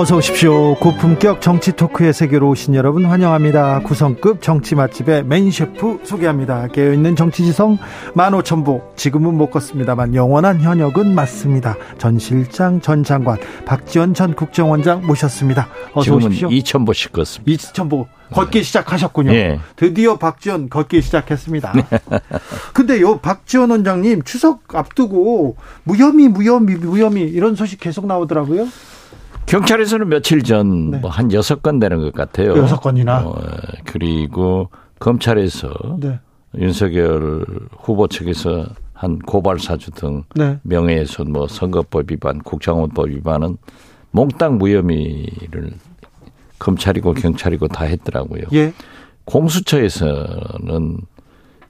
어서 0.00 0.16
오십시오. 0.16 0.76
고품격 0.76 1.42
정치 1.42 1.72
토크의 1.72 2.14
세계로 2.14 2.48
오신 2.48 2.74
여러분 2.74 3.04
환영합니다. 3.04 3.80
구성급 3.80 4.40
정치 4.40 4.74
맛집의 4.74 5.24
메인 5.24 5.50
셰프 5.50 6.00
소개합니다. 6.04 6.68
깨어있는 6.68 7.16
정치지성 7.16 7.76
15,000보. 8.14 8.96
지금은 8.96 9.34
못 9.34 9.50
걷습니다만 9.50 10.14
영원한 10.14 10.62
현역은 10.62 11.14
맞습니다. 11.14 11.76
전 11.98 12.18
실장, 12.18 12.80
전 12.80 13.04
장관, 13.04 13.36
박지원 13.66 14.14
전 14.14 14.32
국정원장 14.32 15.06
모셨습니다. 15.06 15.68
어서 15.92 16.14
오십시오. 16.16 16.48
2,000보씩 16.48 17.12
걷습니다. 17.12 17.52
2,000보. 17.52 18.06
걷기 18.32 18.62
시작하셨군요. 18.62 19.32
네. 19.32 19.60
드디어 19.76 20.16
박지원 20.16 20.70
걷기 20.70 21.02
시작했습니다. 21.02 21.74
근데 22.72 23.02
요 23.02 23.18
박지원 23.18 23.70
원장님 23.70 24.22
추석 24.22 24.74
앞두고 24.74 25.56
무혐의, 25.82 26.28
무혐의, 26.28 26.76
무혐의 26.76 27.24
이런 27.24 27.54
소식 27.54 27.80
계속 27.80 28.06
나오더라고요. 28.06 28.66
경찰에서는 29.46 30.08
며칠 30.08 30.42
전 30.42 31.00
뭐한 31.00 31.32
여섯 31.32 31.62
건 31.62 31.78
되는 31.78 32.00
것 32.00 32.12
같아요. 32.12 32.56
여섯 32.56 32.80
건이나. 32.80 33.26
어, 33.26 33.34
그리고 33.84 34.70
검찰에서 34.98 35.96
네. 35.98 36.20
윤석열 36.56 37.44
후보 37.78 38.06
측에서 38.06 38.66
한 38.92 39.18
고발 39.18 39.58
사주 39.58 39.92
등 39.92 40.24
네. 40.34 40.58
명예훼손, 40.62 41.32
뭐 41.32 41.48
선거법 41.48 42.10
위반, 42.10 42.38
국정원법 42.38 43.08
위반은 43.08 43.56
몽땅 44.10 44.58
무혐의를 44.58 45.72
검찰이고 46.58 47.14
경찰이고 47.14 47.68
다 47.68 47.84
했더라고요. 47.84 48.42
예. 48.52 48.72
공수처에서는 49.24 50.98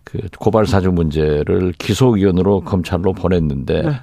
그 0.05 0.19
고발 0.39 0.67
사주 0.67 0.91
문제를 0.91 1.73
기소위원으로 1.79 2.63
검찰로 2.63 3.13
보냈는데 3.13 3.83
네. 3.83 4.01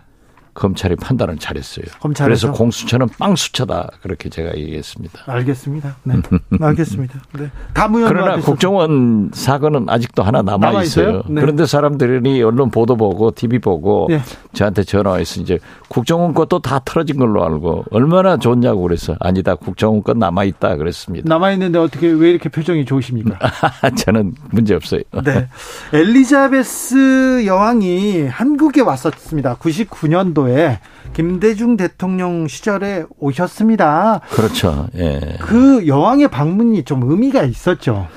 검찰이 0.58 0.96
판단을 0.96 1.38
잘했어요. 1.38 1.86
검찰에서? 2.00 2.48
그래서 2.48 2.52
공수처는 2.52 3.08
빵수처다 3.20 3.90
그렇게 4.02 4.28
제가 4.30 4.58
얘기했습니다. 4.58 5.22
알겠습니다. 5.28 5.96
네, 6.04 6.16
알겠습니다. 6.60 7.20
네. 7.38 7.52
그러나 7.76 8.38
국정원 8.38 9.30
사건은 9.34 9.86
아직도 9.88 10.24
하나 10.24 10.42
남아 10.42 10.82
있어요. 10.82 11.22
네. 11.30 11.42
그런데 11.42 11.68
사람들이 11.68 12.42
언론 12.42 12.72
보도 12.72 12.96
보고 12.96 13.30
TV 13.30 13.60
보고 13.60 14.08
네. 14.10 14.20
저한테 14.54 14.84
전화해서 14.84 15.42
이제 15.42 15.60
국정원 15.90 16.34
것도 16.34 16.60
다 16.60 16.80
틀어진 16.80 17.18
걸로 17.18 17.46
알고 17.46 17.86
얼마나 17.92 18.38
좋냐고 18.38 18.82
그래서 18.82 19.16
아니다 19.20 19.54
국정원 19.54 20.02
것 20.02 20.18
남아 20.18 20.44
있다 20.46 20.76
그랬습니다. 20.78 21.30
남아 21.30 21.52
있는데 21.52 21.78
어떻게 21.78 22.08
왜 22.08 22.32
이렇게 22.32 22.50
표정이 22.50 22.86
좋으십니까? 22.86 23.38
저는 23.96 24.34
문제 24.50 24.74
없어요. 24.74 25.02
네, 25.24 25.48
엘리자베스 25.94 27.46
여왕이 27.46 28.26
한국에 28.26 28.82
왔었습니다. 28.82 29.58
99년도 29.58 30.47
정부에 30.48 30.80
김대중 31.14 31.78
대통령 31.78 32.48
시절에 32.48 33.04
오셨습니다. 33.20 34.22
그렇죠. 34.32 34.88
예. 34.96 35.20
그 35.42 35.86
여왕의 35.88 36.30
방문이 36.30 36.84
좀 36.84 37.04
의미가 37.10 37.44
있었죠. 37.44 38.08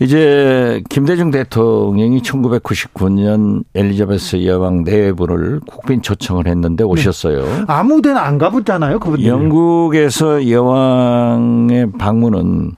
이제 0.00 0.82
김대중 0.90 1.30
대통령이 1.30 2.20
1999년 2.20 3.62
엘리자베스 3.74 4.44
여왕 4.44 4.82
내외부를 4.82 5.60
국빈 5.66 6.02
초청을 6.02 6.48
했는데 6.48 6.82
네. 6.82 6.90
오셨어요. 6.90 7.44
네. 7.44 7.64
아무 7.68 8.02
데나 8.02 8.22
안 8.22 8.36
가보잖아요, 8.38 8.98
그분들. 8.98 9.24
영국에서 9.24 10.50
여왕의 10.50 11.92
방문은 11.92 12.72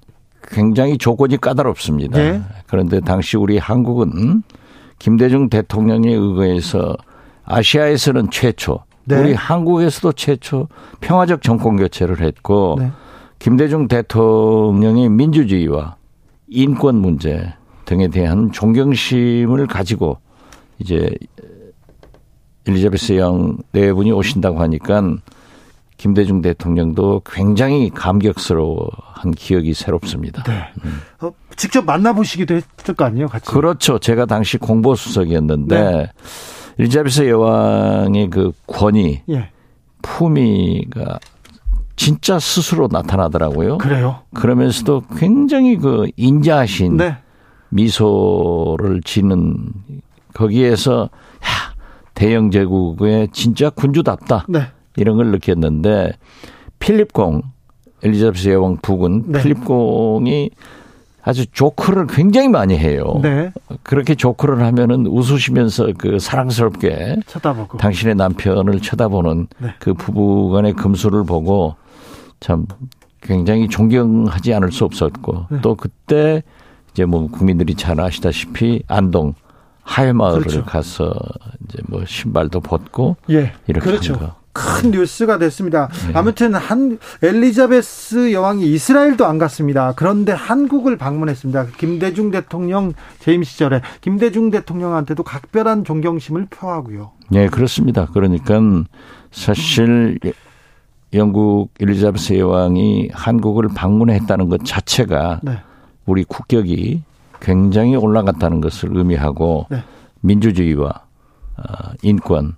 굉장히 0.48 0.98
조건이 0.98 1.41
까다롭습니다. 1.41 2.19
네. 2.19 2.42
그런데 2.66 3.00
당시 3.00 3.38
우리 3.38 3.56
한국은 3.56 4.42
김대중 4.98 5.48
대통령에 5.48 6.12
의거해서 6.12 6.97
아시아에서는 7.46 8.30
최초, 8.30 8.80
네. 9.04 9.18
우리 9.18 9.34
한국에서도 9.34 10.12
최초 10.12 10.68
평화적 11.00 11.42
정권 11.42 11.76
교체를 11.76 12.20
했고 12.20 12.76
네. 12.78 12.90
김대중 13.38 13.88
대통령의 13.88 15.08
민주주의와 15.08 15.96
인권 16.48 16.96
문제 16.96 17.52
등에 17.84 18.08
대한 18.08 18.50
존경심을 18.50 19.66
가지고 19.68 20.18
이제 20.78 21.10
엘리자베스 22.66 23.16
영 23.16 23.58
네분이 23.72 24.10
오신다고 24.10 24.60
하니까 24.60 25.02
김대중 25.96 26.42
대통령도 26.42 27.22
굉장히 27.24 27.90
감격스러워한 27.90 29.32
기억이 29.36 29.72
새롭습니다. 29.72 30.42
네. 30.42 30.64
음. 30.84 31.00
어, 31.20 31.30
직접 31.56 31.84
만나보시기도 31.84 32.54
했을 32.54 32.94
거 32.94 33.04
아니에요, 33.04 33.28
같이? 33.28 33.46
그렇죠. 33.46 33.98
제가 33.98 34.26
당시 34.26 34.58
공보수석이었는데 34.58 35.80
네. 35.80 36.12
엘리자베스 36.78 37.28
여왕의 37.28 38.31
그 38.31 38.53
권위, 38.66 39.22
예. 39.31 39.50
품위가 40.03 41.19
진짜 41.97 42.38
스스로 42.38 42.88
나타나더라고요. 42.91 43.78
그래요? 43.78 44.20
그러면서도 44.34 45.04
굉장히 45.16 45.76
그 45.76 46.06
인자하신 46.16 46.98
네. 46.98 47.16
미소를 47.70 49.00
지는 49.03 49.56
거기에서 50.34 51.04
야, 51.04 51.75
대영 52.15 52.50
제국의 52.50 53.28
진짜 53.32 53.70
군주답다. 53.70 54.47
네. 54.48 54.66
이런 54.97 55.16
걸 55.16 55.31
느꼈는데 55.31 56.12
필립공 56.78 57.42
엘리자베스 58.03 58.50
여왕 58.50 58.76
부군 58.82 59.25
네. 59.32 59.42
필립공이 59.42 60.50
아주 61.26 61.44
조크를 61.50 62.06
굉장히 62.06 62.48
많이 62.48 62.78
해요. 62.78 63.19
네. 63.20 63.50
그렇게 63.82 64.14
조크를 64.14 64.62
하면은 64.62 65.09
웃으시면서 65.09 65.88
그 65.98 66.20
사랑스럽게 66.20 67.16
쳐다보고 67.26 67.78
당신의 67.78 68.14
남편을 68.14 68.81
쳐다보는 68.81 69.48
네. 69.59 69.75
그 69.81 69.92
부부간의 69.92 70.75
금수를 70.75 71.25
보고 71.25 71.75
참 72.38 72.66
굉장히 73.22 73.69
존경하지 73.69 74.54
않을 74.54 74.70
수 74.70 74.84
없었고 74.84 75.47
네. 75.50 75.59
또 75.62 75.75
그때 75.75 76.44
이제 76.92 77.04
뭐 77.04 77.26
국민들이 77.26 77.75
잘 77.75 77.98
아시다시피 78.00 78.84
안동 78.86 79.34
하회마을을 79.82 80.42
그렇죠. 80.42 80.65
가서 80.65 81.12
이제 81.65 81.78
뭐 81.88 82.04
신발도 82.06 82.60
벗고 82.60 83.16
예. 83.31 83.53
이렇게 83.66 83.84
그렇죠. 83.84 84.12
한 84.12 84.20
거. 84.20 84.34
큰 84.56 84.90
뉴스가 84.90 85.36
됐습니다. 85.38 85.88
네. 86.06 86.12
아무튼 86.14 86.54
한 86.54 86.98
엘리자베스 87.22 88.32
여왕이 88.32 88.64
이스라엘도 88.72 89.26
안 89.26 89.36
갔습니다. 89.36 89.92
그런데 89.96 90.32
한국을 90.32 90.96
방문했습니다. 90.96 91.66
김대중 91.76 92.30
대통령 92.30 92.94
재임 93.18 93.42
시절에 93.42 93.82
김대중 94.00 94.50
대통령한테도 94.50 95.22
각별한 95.22 95.84
존경심을 95.84 96.46
표하고요. 96.48 97.12
네, 97.28 97.48
그렇습니다. 97.48 98.06
그러니까 98.06 98.60
사실 99.30 100.18
영국 101.12 101.68
엘리자베스 101.78 102.38
여왕이 102.38 103.10
한국을 103.12 103.68
방문했다는 103.74 104.48
것 104.48 104.64
자체가 104.64 105.40
네. 105.42 105.58
우리 106.06 106.24
국격이 106.24 107.02
굉장히 107.40 107.96
올라갔다는 107.96 108.62
것을 108.62 108.96
의미하고 108.96 109.66
네. 109.70 109.82
민주주의와 110.20 110.88
어, 110.88 111.92
인권 112.02 112.56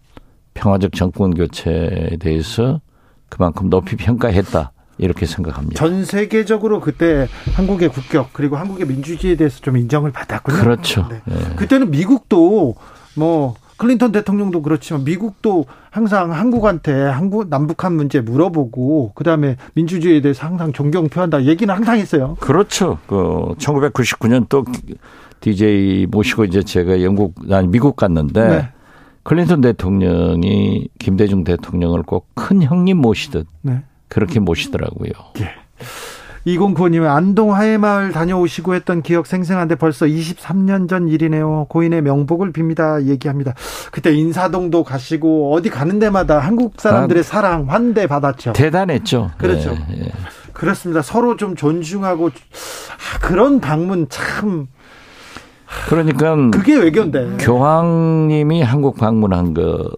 평화적 0.59 0.93
정권 0.93 1.35
교체에 1.35 2.17
대해서 2.19 2.81
그만큼 3.29 3.71
높이 3.71 3.97
평가했다. 3.97 4.73
이렇게 5.01 5.27
생각합니다. 5.27 5.79
전 5.79 6.05
세계적으로 6.05 6.81
그때 6.81 7.29
한국의 7.55 7.89
국격 7.91 8.33
그리고 8.33 8.57
한국의 8.57 8.89
민주주의에 8.89 9.37
대해서 9.37 9.61
좀 9.61 9.77
인정을 9.77 10.11
받았군요. 10.11 10.59
그렇죠. 10.59 11.07
네. 11.09 11.21
네. 11.25 11.55
그때는 11.55 11.93
미국도 11.93 12.75
뭐 13.15 13.55
클린턴 13.77 14.11
대통령도 14.11 14.61
그렇지만 14.61 15.05
미국도 15.05 15.67
항상 15.91 16.33
한국한테 16.33 16.93
한국 16.93 17.49
남북한 17.49 17.93
문제 17.95 18.21
물어보고 18.21 19.13
그다음에 19.15 19.55
민주주의에 19.75 20.21
대해서 20.21 20.45
항상 20.45 20.73
존경 20.73 21.09
표한다 21.09 21.45
얘기는 21.45 21.73
항상 21.73 21.97
했어요. 21.97 22.37
그렇죠. 22.41 22.99
그 23.07 23.55
1999년 23.59 24.47
또 24.49 24.65
DJ 25.41 26.07
모시고 26.07 26.45
이제 26.45 26.65
제가 26.65 27.05
영국 27.05 27.37
아니 27.53 27.69
미국 27.69 27.95
갔는데 27.95 28.49
네. 28.49 28.69
클린턴 29.29 29.61
대통령이 29.61 30.89
김대중 30.99 31.45
대통령을 31.45 32.03
꼭 32.03 32.29
큰 32.35 32.63
형님 32.63 32.97
모시듯 32.97 33.47
네. 33.61 33.83
그렇게 34.09 34.41
모시더라고요. 34.41 35.11
예. 35.41 35.51
2095님 36.47 37.05
안동 37.05 37.55
하회마을 37.55 38.13
다녀오시고 38.13 38.75
했던 38.75 39.03
기억 39.03 39.27
생생한데 39.27 39.75
벌써 39.75 40.07
23년 40.07 40.89
전 40.89 41.09
일이네요. 41.09 41.67
고인의 41.69 42.01
명복을 42.03 42.53
빕니다. 42.55 43.05
얘기합니다. 43.07 43.53
그때 43.93 44.15
인사동도 44.15 44.83
가시고 44.83 45.53
어디 45.53 45.69
가는 45.69 45.99
데마다 45.99 46.39
한국 46.39 46.81
사람들의 46.81 47.21
아, 47.21 47.23
사랑 47.23 47.67
환대 47.69 48.07
받았죠. 48.07 48.55
대단했죠. 48.55 49.33
그렇죠. 49.37 49.73
네, 49.91 50.05
네. 50.05 50.13
그렇습니다. 50.55 51.03
서로 51.03 51.37
좀 51.37 51.55
존중하고 51.55 52.29
아, 52.29 53.19
그런 53.21 53.61
방문 53.61 54.07
참 54.09 54.69
그러니까 55.89 56.35
그게 56.51 56.77
외교인데. 56.77 57.37
교황님이 57.41 58.63
한국 58.63 58.97
방문한 58.97 59.55
거 59.55 59.91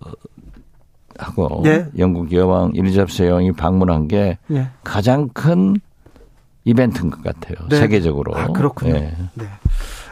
하고 1.19 1.63
예? 1.67 1.87
영국 1.99 2.33
여왕 2.33 2.73
일리자베스 2.75 3.23
여왕이 3.23 3.53
방문한 3.53 4.09
게 4.09 4.39
예. 4.51 4.69
가장 4.83 5.29
큰 5.29 5.77
이벤트인 6.65 7.11
것 7.11 7.23
같아요. 7.23 7.57
네. 7.69 7.77
세계적으로. 7.77 8.37
아, 8.37 8.49
그렇군요. 8.49 8.95
예. 8.95 9.17
네. 9.35 9.45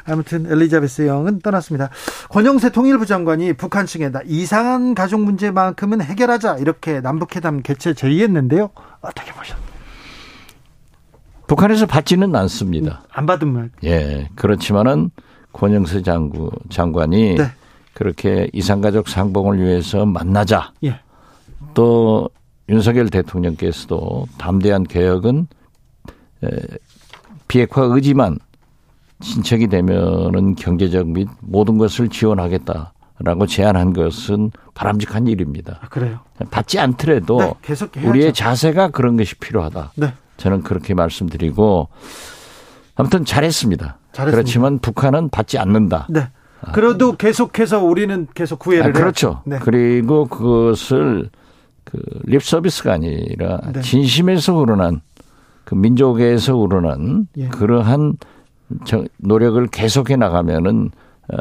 아무튼 0.07 0.51
엘리자베스 0.51 1.07
여왕은 1.07 1.41
떠났습니다. 1.41 1.91
권영세 2.31 2.71
통일부 2.71 3.05
장관이 3.05 3.53
북한 3.55 3.85
측에 3.85 4.11
이상한 4.27 4.95
가족 4.95 5.21
문제만큼은 5.21 6.01
해결하자 6.01 6.59
이렇게 6.59 7.01
남북회담 7.01 7.63
개최 7.63 7.93
제의했는데요. 7.95 8.71
어떻게 9.01 9.33
보셨나요? 9.33 9.69
북한에서 11.47 11.87
받지는 11.87 12.35
않습니다. 12.35 13.03
안 13.11 13.27
받으면 13.27 13.71
예 13.85 14.29
그렇지만은 14.35 15.11
권영세 15.53 16.03
장구 16.03 16.51
장관이 16.69 17.37
네. 17.37 17.45
그렇게 17.95 18.49
이상가족 18.53 19.09
상봉을 19.09 19.59
위해서 19.61 20.07
만나자. 20.07 20.73
예. 20.85 21.01
또 21.75 22.29
윤석열 22.69 23.09
대통령께서도 23.09 24.27
담대한 24.39 24.85
개혁은 24.85 25.49
비핵화 27.49 27.83
의지만 27.83 28.39
진척이 29.21 29.67
되면은 29.67 30.55
경제적 30.55 31.09
및 31.09 31.29
모든 31.41 31.77
것을 31.79 32.09
지원하겠다라고 32.09 33.47
제안한 33.49 33.95
것은 33.95 34.53
바람직한 34.75 35.27
일입니다. 35.27 35.81
아, 35.83 35.89
그래요? 35.89 36.21
받지 36.51 36.79
않더라도 36.79 37.39
네, 37.39 37.55
계속 37.63 37.91
우리의 37.97 38.33
자세가 38.33 38.91
그런 38.91 39.17
것이 39.17 39.35
필요하다. 39.35 39.93
네. 39.97 40.13
저는 40.37 40.63
그렇게 40.63 40.95
말씀드리고 40.95 41.89
아무튼 42.95 43.25
잘했습니다. 43.25 43.98
잘했습니다. 44.13 44.31
그렇지만 44.37 44.79
북한은 44.79 45.29
받지 45.31 45.59
않는다. 45.59 46.07
네. 46.11 46.29
그래도 46.73 47.17
계속해서 47.17 47.83
우리는 47.85 48.27
계속 48.35 48.59
구애를 48.59 48.91
아, 48.91 48.93
그렇죠. 48.93 49.43
네. 49.47 49.59
그리고 49.61 50.27
그것을 50.27 51.31
그 51.85 51.99
립 52.25 52.43
서비스가 52.43 52.93
아니라 52.95 53.61
네. 53.73 53.81
진심에서 53.81 54.55
우러난 54.57 55.01
그 55.65 55.75
민족에서 55.75 56.57
우러난 56.57 57.29
예. 57.39 57.49
그러한 57.49 58.19
노력을 59.19 59.67
계속해 59.69 60.17
나가면은 60.17 60.91
어, 61.33 61.37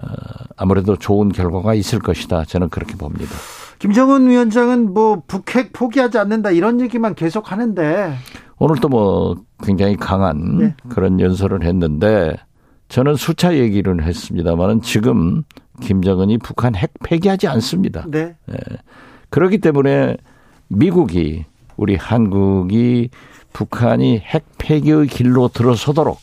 아무래도 0.56 0.96
좋은 0.96 1.30
결과가 1.30 1.74
있을 1.74 2.00
것이다. 2.00 2.46
저는 2.46 2.70
그렇게 2.70 2.96
봅니다. 2.96 3.32
김정은 3.80 4.30
위원장은 4.30 4.94
뭐 4.94 5.22
북핵 5.28 5.72
포기하지 5.74 6.18
않는다 6.18 6.52
이런 6.52 6.80
얘기만 6.82 7.16
계속 7.16 7.52
하는데 7.52 8.16
오늘 8.60 8.78
또 8.78 8.88
뭐 8.90 9.36
굉장히 9.64 9.96
강한 9.98 10.58
네. 10.60 10.76
그런 10.90 11.20
연설을 11.20 11.64
했는데 11.64 12.36
저는 12.90 13.16
수차 13.16 13.56
얘기를 13.56 14.04
했습니다만은 14.04 14.82
지금 14.82 15.44
김정은이 15.82 16.38
북한 16.40 16.76
핵 16.76 16.92
폐기하지 17.04 17.48
않습니다. 17.48 18.06
네. 18.08 18.36
네. 18.46 18.58
그렇기 19.30 19.60
때문에 19.60 20.18
미국이 20.70 21.46
우리 21.76 21.96
한국이 21.96 23.10
북한이 23.54 24.20
핵 24.20 24.46
폐기의 24.58 25.08
길로 25.08 25.48
들어서도록 25.48 26.20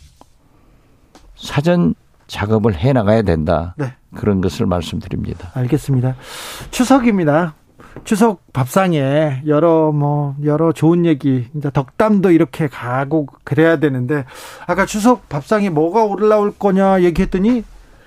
사전 1.36 1.94
작업을 2.26 2.76
해 2.76 2.92
나가야 2.92 3.22
된다. 3.22 3.74
네. 3.76 3.92
그런 4.14 4.40
것을 4.40 4.66
말씀드립니다. 4.66 5.50
알겠습니다. 5.54 6.16
추석입니다. 6.70 7.54
추석 8.02 8.52
밥상에 8.52 9.42
여러 9.46 9.92
뭐 9.92 10.34
여러 10.44 10.72
좋은 10.72 11.06
얘기 11.06 11.46
이제 11.54 11.70
덕담도 11.70 12.32
이렇게 12.32 12.66
가고 12.66 13.26
그래야 13.44 13.78
되는데 13.78 14.24
아까 14.66 14.84
추석 14.84 15.28
밥상에 15.28 15.70
뭐가 15.70 16.04
올라올 16.04 16.52
거냐 16.58 17.02
얘기했더니 17.02 17.62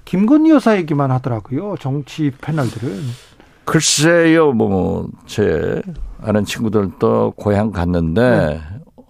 김건희 0.06 0.52
여사 0.52 0.78
얘기만 0.78 1.12
하더라고요. 1.12 1.76
정치 1.80 2.32
패널들은. 2.42 3.00
글쎄요, 3.66 4.54
뭐 4.54 5.10
제 5.26 5.82
아는 6.22 6.46
친구들도 6.46 7.34
고향 7.36 7.72
갔는데 7.72 8.22
네. 8.22 8.62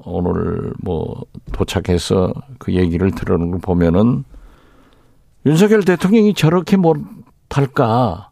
오늘 0.03 0.73
뭐 0.83 1.25
도착해서 1.51 2.33
그 2.59 2.73
얘기를 2.73 3.11
들어는 3.11 3.51
걸 3.51 3.59
보면은 3.59 4.23
윤석열 5.45 5.83
대통령이 5.83 6.33
저렇게 6.33 6.77
못할까 6.77 8.26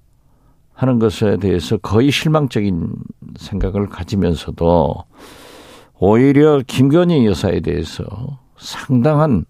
하는 0.75 0.99
것에 0.99 1.37
대해서 1.37 1.77
거의 1.77 2.11
실망적인 2.11 2.89
생각을 3.37 3.87
가지면서도 3.87 4.95
오히려 5.97 6.61
김건희 6.67 7.25
여사에 7.25 7.61
대해서 7.61 8.03
상당한 8.57 9.45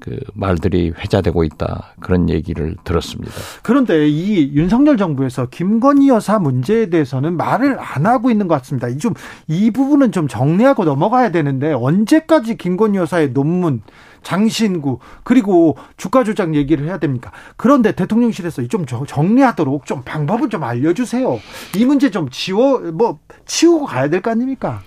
그 0.00 0.18
말들이 0.34 0.90
회자되고 0.90 1.44
있다 1.44 1.94
그런 2.00 2.28
얘기를 2.28 2.74
들었습니다. 2.82 3.32
그런데 3.62 4.08
이 4.08 4.52
윤석열 4.52 4.96
정부에서 4.96 5.46
김건희 5.46 6.08
여사 6.08 6.40
문제에 6.40 6.86
대해서는 6.86 7.36
말을 7.36 7.78
안 7.78 8.06
하고 8.06 8.28
있는 8.30 8.48
것 8.48 8.56
같습니다. 8.56 8.88
좀 8.96 9.14
이 9.46 9.70
부분은 9.70 10.10
좀 10.10 10.26
정리하고 10.26 10.84
넘어가야 10.84 11.30
되는데 11.30 11.72
언제까지 11.72 12.56
김건희 12.56 12.98
여사의 12.98 13.32
논문 13.32 13.82
장신구 14.22 14.98
그리고 15.24 15.76
주가 15.96 16.24
조작 16.24 16.54
얘기를 16.54 16.86
해야 16.86 16.98
됩니까? 16.98 17.30
그런데 17.56 17.92
대통령실에서 17.92 18.66
좀 18.68 18.84
정리하도록 18.86 19.86
좀 19.86 20.02
방법을 20.04 20.48
좀 20.48 20.62
알려주세요. 20.64 21.38
이 21.76 21.84
문제 21.84 22.10
좀 22.10 22.28
지워 22.30 22.78
뭐 22.92 23.18
치우고 23.46 23.86
가야 23.86 24.08
될 24.08 24.20
거 24.22 24.30
아닙니까? 24.30 24.80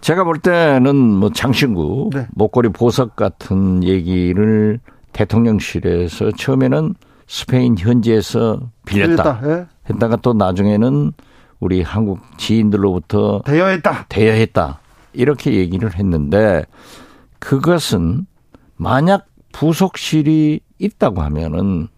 제가 0.00 0.24
볼 0.24 0.38
때는 0.38 0.94
뭐 0.96 1.30
장신구 1.30 2.10
네. 2.14 2.26
목걸이 2.34 2.68
보석 2.70 3.16
같은 3.16 3.82
얘기를 3.84 4.80
대통령실에서 5.12 6.30
처음에는 6.32 6.94
스페인 7.26 7.76
현지에서 7.76 8.70
빌렸다. 8.86 9.40
예. 9.44 9.66
했다가 9.90 10.16
또 10.22 10.32
나중에는 10.32 11.12
우리 11.60 11.82
한국 11.82 12.20
지인들로부터 12.38 13.42
대여했다. 13.44 14.06
대여했다. 14.08 14.80
이렇게 15.12 15.54
얘기를 15.54 15.94
했는데 15.94 16.64
그것은 17.38 18.26
만약 18.78 19.26
부속실이 19.52 20.60
있다고 20.78 21.20
하면은 21.20 21.88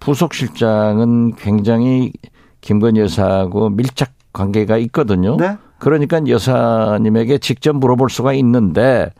부속실장은 0.00 1.36
굉장히 1.36 2.12
김건희 2.60 3.00
여사하고 3.00 3.70
밀착 3.70 4.12
관계가 4.32 4.76
있거든요. 4.78 5.36
네? 5.36 5.56
그러니까 5.78 6.20
여사님에게 6.26 7.38
직접 7.38 7.74
물어볼 7.76 8.10
수가 8.10 8.32
있는데 8.34 9.10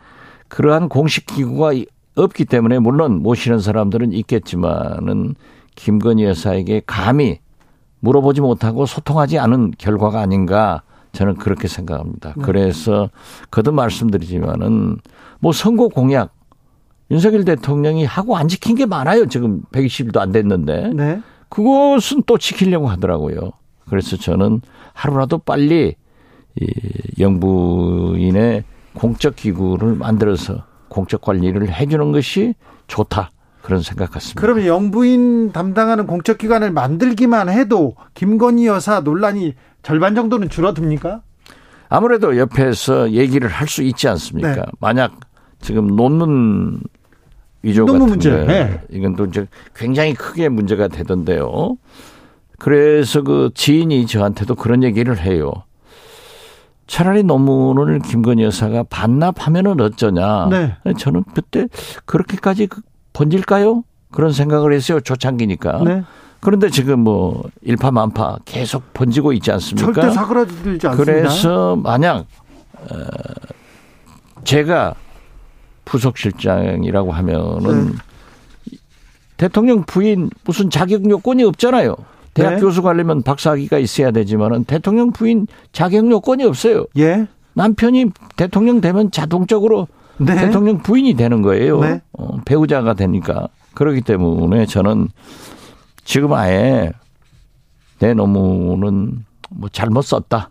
그러한 0.47 0.89
공식 0.89 1.25
기구가 1.25 1.73
없기 2.15 2.45
때문에 2.45 2.79
물론 2.79 3.23
모시는 3.23 3.59
사람들은 3.59 4.13
있겠지만은 4.13 5.35
김건희 5.75 6.25
여사에게 6.25 6.81
감히 6.85 7.39
물어보지 7.99 8.41
못하고 8.41 8.85
소통하지 8.85 9.39
않은 9.39 9.73
결과가 9.77 10.19
아닌가 10.19 10.83
저는 11.13 11.35
그렇게 11.35 11.67
생각합니다. 11.67 12.33
네. 12.35 12.41
그래서 12.43 13.09
거듭 13.49 13.73
말씀드리지만은 13.73 14.97
뭐 15.39 15.51
선거 15.51 15.87
공약 15.87 16.34
윤석열 17.11 17.45
대통령이 17.45 18.05
하고 18.05 18.37
안 18.37 18.47
지킨 18.47 18.75
게 18.75 18.85
많아요. 18.85 19.27
지금 19.27 19.61
120일도 19.71 20.17
안 20.17 20.31
됐는데. 20.31 20.91
네. 20.93 21.21
그것은 21.49 22.23
또 22.25 22.37
지키려고 22.37 22.87
하더라고요. 22.89 23.51
그래서 23.89 24.17
저는 24.17 24.61
하루라도 24.93 25.37
빨리 25.37 25.95
이 26.59 26.67
영부인의 27.19 28.63
공적 28.93 29.35
기구를 29.35 29.95
만들어서 29.95 30.63
공적 30.87 31.21
관리를 31.21 31.71
해주는 31.71 32.11
것이 32.11 32.55
좋다. 32.87 33.31
그런 33.61 33.81
생각 33.81 34.11
같습니다. 34.11 34.41
그러면 34.41 34.67
영부인 34.67 35.51
담당하는 35.51 36.05
공적 36.05 36.37
기관을 36.37 36.71
만들기만 36.71 37.49
해도 37.49 37.95
김건희 38.13 38.67
여사 38.67 38.99
논란이 38.99 39.55
절반 39.81 40.13
정도는 40.15 40.49
줄어듭니까? 40.49 41.21
아무래도 41.89 42.37
옆에서 42.37 43.11
얘기를 43.11 43.49
할 43.49 43.67
수 43.67 43.81
있지 43.83 44.07
않습니까? 44.07 44.55
네. 44.55 44.61
만약 44.79 45.19
지금 45.61 45.95
논문 45.95 46.81
위조 47.61 47.85
같은 47.85 48.05
문제. 48.05 48.31
네. 48.45 48.81
이건 48.91 49.15
또 49.15 49.25
이제 49.25 49.47
굉장히 49.75 50.13
크게 50.13 50.49
문제가 50.49 50.87
되던데요. 50.87 51.77
그래서 52.59 53.21
그 53.23 53.49
지인이 53.53 54.05
저한테도 54.07 54.55
그런 54.55 54.83
얘기를 54.83 55.19
해요. 55.19 55.51
차라리 56.87 57.23
논문을 57.23 57.99
김건희 57.99 58.43
여사가 58.43 58.83
반납하면은 58.83 59.81
어쩌냐. 59.81 60.47
네. 60.49 60.75
저는 60.97 61.23
그때 61.33 61.67
그렇게까지 62.05 62.67
그 62.67 62.81
번질까요? 63.13 63.83
그런 64.11 64.31
생각을 64.31 64.71
했어요. 64.71 64.99
초창기니까. 64.99 65.83
네. 65.83 66.03
그런데 66.41 66.69
지금 66.69 66.99
뭐 66.99 67.43
일파만파 67.63 68.37
계속 68.45 68.93
번지고 68.93 69.33
있지 69.33 69.51
않습니까? 69.51 69.93
절대 69.93 70.13
사그라들지 70.13 70.87
않습니다. 70.87 70.95
그래서 70.95 71.75
만약 71.75 72.25
어 72.77 72.95
제가 74.43 74.93
부속실장이라고 75.85 77.11
하면은 77.11 77.91
네. 77.91 78.77
대통령 79.37 79.83
부인 79.83 80.29
무슨 80.43 80.69
자격 80.69 81.09
요건이 81.09 81.43
없잖아요. 81.43 81.95
대학 82.33 82.55
네. 82.55 82.59
교수 82.59 82.81
가려면 82.81 83.21
박사학위가 83.21 83.77
있어야 83.77 84.11
되지만은 84.11 84.65
대통령 84.65 85.11
부인 85.11 85.47
자격 85.71 86.09
요건이 86.09 86.43
없어요. 86.43 86.85
예. 86.97 87.27
남편이 87.53 88.11
대통령 88.35 88.81
되면 88.81 89.09
자동적으로 89.11 89.87
네. 90.17 90.35
대통령 90.35 90.79
부인이 90.79 91.13
되는 91.15 91.41
거예요. 91.41 91.79
네. 91.79 92.01
어, 92.13 92.37
배우자가 92.45 92.93
되니까. 92.93 93.47
그렇기 93.73 94.01
때문에 94.01 94.65
저는 94.65 95.09
지금 96.03 96.33
아예 96.33 96.91
내 97.99 98.13
논문은 98.13 99.25
뭐 99.49 99.69
잘못 99.69 100.01
썼다. 100.03 100.49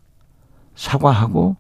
사과하고 0.75 1.57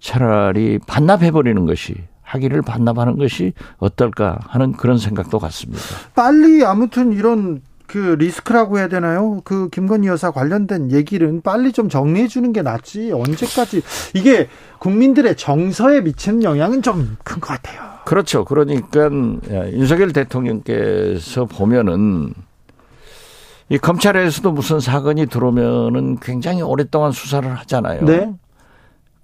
차라리 0.00 0.78
반납해버리는 0.86 1.66
것이 1.66 1.94
학위를 2.26 2.60
반납하는 2.62 3.16
것이 3.16 3.52
어떨까 3.78 4.38
하는 4.48 4.72
그런 4.72 4.98
생각도 4.98 5.38
같습니다. 5.38 5.82
빨리 6.14 6.64
아무튼 6.64 7.12
이런 7.12 7.62
그 7.86 8.16
리스크라고 8.18 8.78
해야 8.78 8.88
되나요? 8.88 9.40
그 9.44 9.68
김건희 9.68 10.08
여사 10.08 10.32
관련된 10.32 10.90
얘기는 10.90 11.40
빨리 11.40 11.70
좀 11.70 11.88
정리해 11.88 12.26
주는 12.26 12.52
게 12.52 12.60
낫지. 12.62 13.12
언제까지 13.12 13.80
이게 14.14 14.48
국민들의 14.80 15.36
정서에 15.36 16.00
미치는 16.00 16.42
영향은 16.42 16.82
좀 16.82 17.16
큰 17.24 17.40
것 17.40 17.46
같아요. 17.46 17.80
그렇죠. 18.04 18.44
그러니까 18.44 19.08
윤석열 19.70 20.12
대통령께서 20.12 21.44
보면은 21.44 22.34
이 23.68 23.78
검찰에서도 23.78 24.50
무슨 24.52 24.80
사건이 24.80 25.26
들어오면은 25.26 26.18
굉장히 26.20 26.62
오랫동안 26.62 27.12
수사를 27.12 27.48
하잖아요. 27.58 28.04
네. 28.04 28.32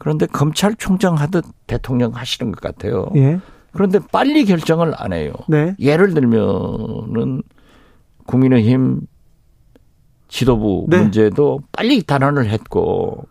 그런데 0.02 0.26
검찰총장 0.26 1.14
하듯 1.14 1.44
대통령 1.68 2.10
하시는 2.16 2.50
것 2.50 2.60
같아요. 2.60 3.06
예. 3.14 3.38
그런데 3.70 4.00
빨리 4.10 4.44
결정을 4.44 4.94
안 4.96 5.12
해요. 5.12 5.32
네. 5.46 5.76
예를 5.78 6.12
들면은 6.12 7.42
국민의힘 8.26 9.02
지도부 10.26 10.86
네. 10.88 10.98
문제도 10.98 11.60
빨리 11.70 12.02
단안을 12.02 12.50
했고 12.50 13.28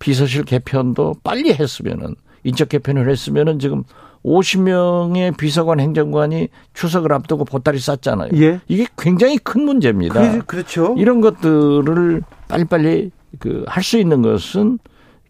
비서실 0.00 0.42
개편도 0.42 1.18
빨리 1.22 1.54
했으면은 1.54 2.16
인적 2.42 2.68
개편을 2.70 3.08
했으면은 3.08 3.60
지금 3.60 3.84
50명의 4.24 5.36
비서관 5.36 5.78
행정관이 5.78 6.48
추석을 6.74 7.12
앞두고 7.12 7.44
보따리 7.44 7.78
쌌잖아요. 7.78 8.30
예. 8.34 8.60
이게 8.66 8.88
굉장히 8.98 9.38
큰 9.38 9.62
문제입니다. 9.62 10.40
그, 10.46 10.56
렇죠 10.56 10.96
이런 10.98 11.20
것들을 11.20 12.22
빨리빨리 12.48 13.12
그 13.38 13.64
할 13.68 13.84
수 13.84 13.98
있는 13.98 14.20
것은 14.22 14.80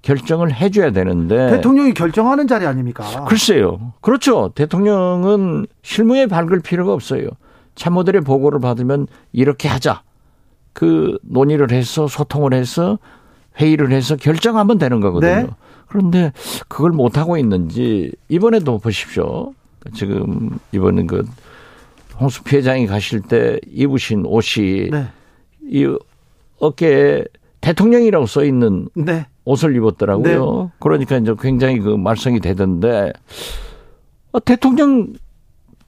결정을 0.02 0.55
해줘야 0.55 0.90
되는데 0.93 1.50
대통령이 1.50 1.93
결정하는 1.95 2.47
자리 2.47 2.67
아닙니까? 2.67 3.25
글쎄요. 3.25 3.93
그렇죠. 4.00 4.52
대통령은 4.55 5.67
실무에 5.83 6.26
밝을 6.26 6.61
필요가 6.61 6.93
없어요. 6.93 7.28
참모들의 7.75 8.23
보고를 8.23 8.61
받으면 8.61 9.07
이렇게 9.33 9.69
하자. 9.69 10.02
그 10.73 11.19
논의를 11.23 11.73
해서 11.73 12.07
소통을 12.07 12.55
해서 12.55 12.99
회의를 13.61 13.90
해서 13.90 14.17
결정하면 14.17 14.78
되는 14.78 15.00
거거든요. 15.00 15.35
네. 15.35 15.47
그런데 15.87 16.33
그걸 16.69 16.93
못 16.93 17.19
하고 17.19 17.37
있는지 17.37 18.12
이번에도 18.28 18.78
보십시오. 18.78 19.52
지금 19.95 20.59
이번엔 20.73 21.07
그 21.07 21.25
홍수 22.21 22.43
피해장이 22.43 22.87
가실 22.87 23.21
때 23.21 23.59
입으신 23.67 24.25
옷이 24.26 24.90
네. 24.90 25.07
이 25.62 25.88
어깨에 26.61 27.25
대통령이라고 27.61 28.26
써 28.26 28.45
있는 28.45 28.88
네. 28.95 29.26
옷을 29.49 29.75
입었더라고요. 29.76 30.62
네. 30.62 30.71
그러니까 30.78 31.17
이제 31.17 31.35
굉장히 31.40 31.78
그 31.81 31.90
말썽이 31.90 32.40
되던데 32.40 33.12
어, 34.33 34.40
대통령 34.40 35.12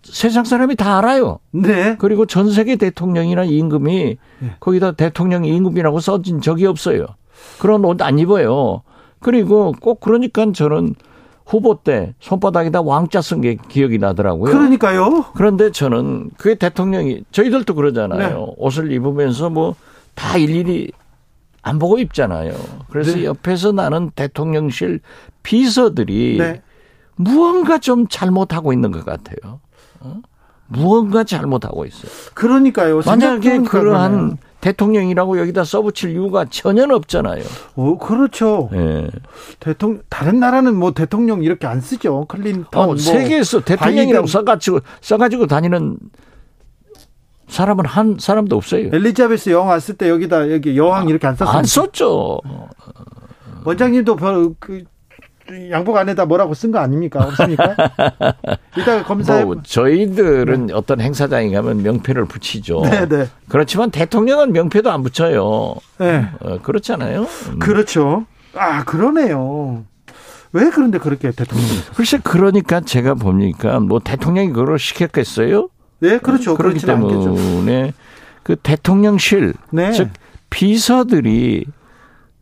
세상 0.02 0.44
사람이 0.44 0.76
다 0.76 0.98
알아요. 0.98 1.38
네. 1.52 1.96
그리고 1.98 2.24
전 2.26 2.50
세계 2.50 2.76
대통령이나 2.76 3.44
임금이 3.44 4.16
네. 4.38 4.50
거기다 4.60 4.92
대통령 4.92 5.44
임금이라고 5.44 6.00
써진 6.00 6.40
적이 6.40 6.66
없어요. 6.66 7.06
그런 7.58 7.84
옷 7.84 8.00
안 8.02 8.18
입어요. 8.18 8.82
그리고 9.20 9.72
꼭 9.80 10.00
그러니까 10.00 10.50
저는 10.52 10.94
후보 11.44 11.80
때 11.82 12.14
손바닥에다 12.20 12.80
왕자 12.80 13.20
쓴 13.20 13.40
게 13.42 13.56
기억이 13.68 13.98
나더라고요. 13.98 14.52
그러니까요. 14.52 15.24
그런데 15.34 15.70
저는 15.70 16.30
그게 16.38 16.54
대통령이 16.54 17.24
저희들도 17.32 17.74
그러잖아요. 17.74 18.28
네. 18.38 18.54
옷을 18.56 18.90
입으면서 18.92 19.50
뭐 19.50 19.74
다 20.14 20.36
일일이 20.36 20.90
안 21.62 21.78
보고 21.78 21.98
입잖아요. 21.98 22.54
그래서 22.90 23.16
네. 23.16 23.24
옆에서 23.24 23.72
나는 23.72 24.10
대통령실 24.14 25.00
비서들이 25.42 26.38
네. 26.38 26.62
무언가 27.16 27.78
좀 27.78 28.08
잘못하고 28.08 28.72
있는 28.72 28.90
것 28.90 29.04
같아요. 29.04 29.60
어? 30.00 30.20
무언가 30.68 31.24
잘못하고 31.24 31.84
있어요. 31.84 32.10
그러니까요. 32.34 33.02
만약에 33.04 33.58
그러한 33.58 34.12
그러네. 34.12 34.36
대통령이라고 34.60 35.38
여기다 35.38 35.64
써붙일 35.64 36.10
이유가 36.10 36.44
전혀 36.48 36.84
없잖아요. 36.84 37.42
오, 37.76 37.98
그렇죠. 37.98 38.70
예. 38.74 39.08
대통령 39.58 40.02
다른 40.08 40.38
나라는 40.38 40.76
뭐 40.76 40.92
대통령 40.92 41.42
이렇게 41.42 41.66
안 41.66 41.80
쓰죠. 41.80 42.26
클린턴 42.26 42.82
어, 42.82 42.86
뭐 42.86 42.96
세계에서 42.96 43.60
대통령이라고 43.60 44.26
써가지고 44.26 44.80
써가지고 45.00 45.46
다니는 45.46 45.98
사람은 47.50 47.84
한 47.84 48.16
사람도 48.18 48.56
없어요. 48.56 48.90
엘리자베스 48.92 49.50
여왕 49.50 49.68
왔을 49.68 49.96
때 49.96 50.08
여기다 50.08 50.50
여기 50.52 50.76
여왕 50.76 51.08
이렇게 51.08 51.26
안 51.26 51.36
썼어요. 51.36 51.58
안 51.58 51.64
썼죠. 51.64 52.40
원장님도 53.64 54.16
그 54.58 54.84
양복 55.70 55.96
안에다 55.96 56.26
뭐라고 56.26 56.54
쓴 56.54 56.70
거 56.70 56.78
아닙니까? 56.78 57.24
없습니까? 57.24 57.74
이따가 58.78 59.02
검사해. 59.02 59.44
뭐 59.44 59.60
저희들은 59.62 60.66
네. 60.66 60.74
어떤 60.74 61.00
행사장에 61.00 61.50
가면 61.50 61.82
명패를 61.82 62.26
붙이죠. 62.26 62.82
네, 62.82 63.08
네. 63.08 63.26
그렇지만 63.48 63.90
대통령은 63.90 64.52
명패도 64.52 64.90
안 64.90 65.02
붙여요. 65.02 65.74
네. 65.98 66.26
어, 66.40 66.58
그렇잖아요. 66.62 67.22
음. 67.22 67.58
그렇죠. 67.58 68.26
아, 68.54 68.84
그러네요. 68.84 69.84
왜 70.52 70.70
그런데 70.70 70.98
그렇게 70.98 71.30
대통령이? 71.32 71.70
글쎄, 71.94 72.18
그러니까 72.22 72.80
제가 72.80 73.14
보니까 73.14 73.80
뭐 73.80 73.98
대통령이 73.98 74.52
그걸 74.52 74.78
시켰겠어요? 74.78 75.68
네, 76.00 76.18
그렇죠. 76.18 76.56
그렇기 76.56 76.80
때문에 76.80 77.14
않겠죠. 77.14 77.92
그 78.42 78.56
대통령실, 78.56 79.54
네. 79.70 79.92
즉 79.92 80.08
비서들이 80.50 81.64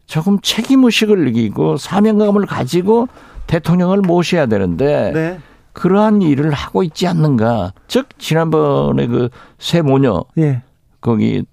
조금 0.06 0.38
책임 0.42 0.84
의식을 0.84 1.24
느끼고 1.26 1.76
사명감을 1.76 2.46
가지고 2.46 3.08
대통령을 3.46 3.98
모셔야 3.98 4.46
되는데 4.46 5.10
네. 5.12 5.38
그러한 5.72 6.22
일을 6.22 6.52
하고 6.52 6.82
있지 6.82 7.06
않는가. 7.06 7.72
즉 7.88 8.08
지난번에 8.18 9.06
그 9.06 9.28
새 9.58 9.82
모녀 9.82 10.24
예. 10.38 10.62
거기 11.00 11.44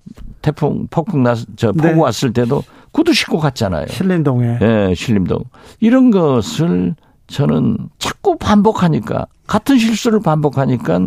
태풍 0.41 0.88
폭풍 0.89 1.24
나저 1.24 1.71
폭우 1.74 1.93
네. 1.93 2.00
왔을 2.00 2.33
때도 2.33 2.63
구두 2.91 3.13
신고 3.13 3.39
갔잖아요. 3.39 3.88
신림동에. 3.88 4.59
예, 4.62 4.93
신림동. 4.95 5.43
이런 5.81 6.12
것을 6.12 6.95
저는 7.27 7.77
자꾸 8.00 8.38
반복하니까 8.38 9.25
같은 9.47 9.77
실수를 9.77 10.21
반복하니까 10.21 11.00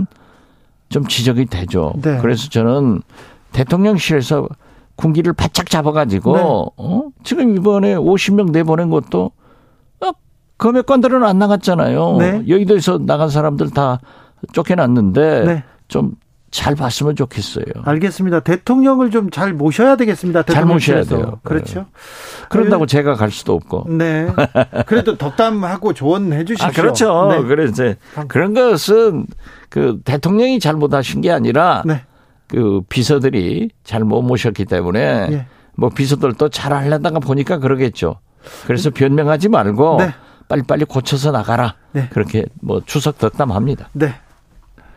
좀 0.89 1.07
지적이 1.07 1.47
되죠. 1.47 1.93
네. 2.03 2.19
그래서 2.19 2.49
저는 2.49 3.03
대통령실에서 3.53 4.49
군기를 4.97 5.33
바짝 5.33 5.71
잡아가지고 5.71 6.37
네. 6.37 6.43
어? 6.45 7.03
지금 7.23 7.57
이번에 7.57 7.95
50명 7.95 8.51
내보낸 8.51 8.91
것도 8.91 9.31
어, 10.05 10.11
검역관들은 10.59 11.23
안 11.25 11.39
나갔잖아요. 11.39 12.17
네. 12.19 12.45
여의도에서 12.49 12.99
나간 12.99 13.29
사람들 13.29 13.71
다 13.71 14.01
쫓겨났는데 14.53 15.45
네. 15.45 15.65
좀잘 15.87 16.75
봤으면 16.75 17.15
좋겠어요. 17.17 17.65
알겠습니다. 17.85 18.41
대통령을 18.41 19.11
좀 19.11 19.31
잘 19.31 19.53
모셔야 19.53 19.95
되겠습니다. 19.97 20.43
잘 20.45 20.65
모셔야 20.65 21.05
돼요. 21.05 21.39
그렇죠. 21.45 21.81
네. 21.81 21.87
그런다고 22.49 22.83
그, 22.83 22.87
제가 22.89 23.15
갈 23.15 23.31
수도 23.31 23.55
없고. 23.55 23.87
네. 23.91 24.29
그래도 24.87 25.17
덕담하고 25.17 25.93
조언해 25.93 26.45
주십시오. 26.45 26.67
아, 26.67 26.71
그렇죠. 26.73 27.29
네. 27.31 27.43
그래서 27.43 27.95
그런 28.27 28.53
것은 28.53 29.27
그 29.69 30.01
대통령이 30.05 30.61
잘못하신 30.61 31.21
게 31.21 31.31
아니라 31.31 31.83
네. 31.87 32.03
그 32.47 32.81
비서들이 32.89 33.71
잘 33.85 34.05
못 34.05 34.23
모셨기 34.23 34.65
때문에 34.65 35.29
예. 35.31 35.47
뭐 35.77 35.91
비서들도 35.91 36.49
잘 36.49 36.73
하려다가 36.73 37.21
보니까 37.21 37.59
그러겠죠. 37.59 38.17
그래서 38.67 38.91
변명하지 38.91 39.49
말고 39.49 39.99
네. 39.99 40.15
빨리빨리 40.49 40.87
고쳐서 40.87 41.31
나가라. 41.31 41.75
네. 41.93 42.09
그렇게 42.11 42.47
뭐 42.61 42.81
추석 42.85 43.19
덕담합니다. 43.19 43.91
네. 43.93 44.15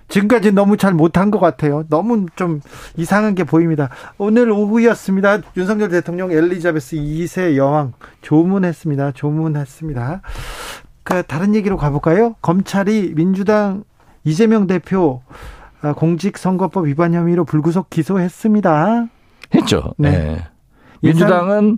지금까지 0.08 0.52
너무 0.52 0.76
잘 0.76 0.94
못한 0.94 1.32
것 1.32 1.40
같아요. 1.40 1.86
너무 1.90 2.26
좀 2.36 2.62
이상한 2.98 3.34
게 3.34 3.44
보입니다. 3.46 3.90
오늘 4.18 4.52
오후였습니다. 4.52 5.40
윤석열 5.56 5.90
대통령 5.90 6.32
엘리자베스 6.32 6.98
2세 6.98 7.56
여왕 7.56 7.94
조문했습니다. 8.22 9.12
조문했습니다. 9.12 10.22
그 11.04 11.24
다른 11.24 11.56
얘기로 11.56 11.78
가볼까요? 11.78 12.36
검찰이 12.42 13.14
민주당 13.16 13.84
이재명 14.24 14.68
대표 14.68 15.22
아, 15.82 15.94
공직선거법 15.94 16.86
위반 16.86 17.14
혐의로 17.14 17.44
불구속 17.44 17.90
기소했습니다. 17.90 19.08
했죠. 19.56 19.94
네. 19.98 20.12
네. 20.12 20.48
민주당은 21.02 21.78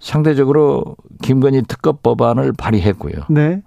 상대적으로 0.00 0.96
김건희 1.22 1.62
특검 1.68 1.98
법안을 2.02 2.54
발의했고요. 2.54 3.14
네. 3.28 3.62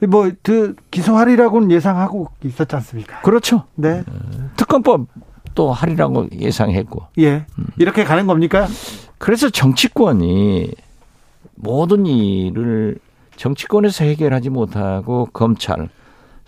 네. 0.00 0.06
뭐, 0.06 0.30
그, 0.42 0.74
기소하리라고는 0.90 1.70
예상하고 1.70 2.28
있었지 2.44 2.74
않습니까? 2.76 3.20
그렇죠. 3.20 3.64
네. 3.74 4.04
특검법 4.56 5.06
또 5.54 5.72
하리라고 5.72 6.28
예상했고. 6.32 7.08
예. 7.18 7.46
이렇게 7.78 8.04
가는 8.04 8.26
겁니까? 8.26 8.66
그래서 9.18 9.50
정치권이 9.50 10.72
모든 11.56 12.06
일을 12.06 12.98
정치권에서 13.36 14.04
해결하지 14.04 14.50
못하고 14.50 15.28
검찰, 15.32 15.88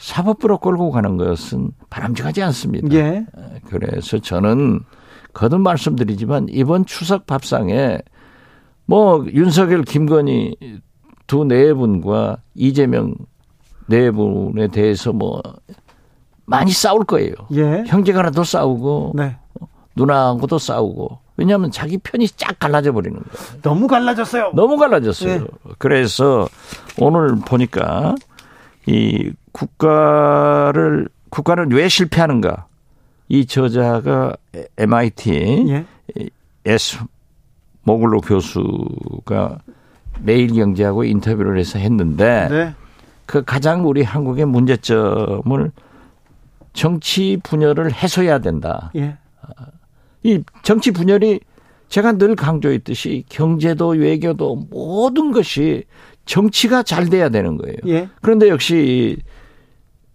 사법부로 0.00 0.58
끌고 0.58 0.90
가는 0.90 1.16
것은 1.18 1.72
바람직하지 1.90 2.42
않습니다. 2.42 2.88
예. 2.96 3.26
그래서 3.68 4.18
저는 4.18 4.80
거듭 5.34 5.60
말씀드리지만 5.60 6.46
이번 6.48 6.86
추석 6.86 7.26
밥상에 7.26 7.98
뭐 8.86 9.24
윤석열, 9.32 9.82
김건희 9.82 10.56
두 11.26 11.44
네 11.44 11.72
분과 11.74 12.38
이재명 12.54 13.14
네 13.86 14.10
분에 14.10 14.68
대해서 14.68 15.12
뭐 15.12 15.40
많이 16.46 16.72
싸울 16.72 17.04
거예요. 17.04 17.34
예. 17.52 17.84
형제간에도 17.86 18.42
싸우고 18.42 19.12
네. 19.14 19.36
누나하고도 19.96 20.58
싸우고 20.58 21.18
왜냐하면 21.36 21.70
자기 21.70 21.98
편이 21.98 22.26
쫙 22.30 22.58
갈라져 22.58 22.92
버리는 22.92 23.16
거예요. 23.16 23.60
너무 23.62 23.86
갈라졌어요. 23.86 24.52
너무 24.54 24.76
갈라졌어요. 24.76 25.38
네. 25.40 25.46
그래서 25.78 26.48
오늘 26.98 27.36
보니까 27.36 28.14
이 28.86 29.30
국가를 29.52 31.08
국가를 31.30 31.68
왜 31.72 31.88
실패하는가 31.88 32.66
이 33.28 33.46
저자가 33.46 34.36
MIT 34.76 35.66
예. 35.68 35.86
S 36.64 36.98
모글로 37.82 38.20
교수가 38.20 39.58
매일경제하고 40.22 41.04
인터뷰를 41.04 41.58
해서 41.58 41.78
했는데 41.78 42.48
네. 42.50 42.74
그 43.26 43.44
가장 43.44 43.86
우리 43.86 44.02
한국의 44.02 44.46
문제점을 44.46 45.72
정치 46.72 47.38
분열을 47.42 47.92
해소해야 47.92 48.40
된다. 48.40 48.90
예. 48.96 49.16
이 50.22 50.42
정치 50.62 50.90
분열이 50.90 51.40
제가 51.88 52.12
늘 52.12 52.36
강조했듯이 52.36 53.24
경제도 53.28 53.88
외교도 53.88 54.66
모든 54.70 55.32
것이 55.32 55.84
정치가 56.24 56.82
잘 56.82 57.08
돼야 57.08 57.28
되는 57.28 57.56
거예요. 57.56 57.76
예. 57.86 58.08
그런데 58.20 58.48
역시 58.48 59.16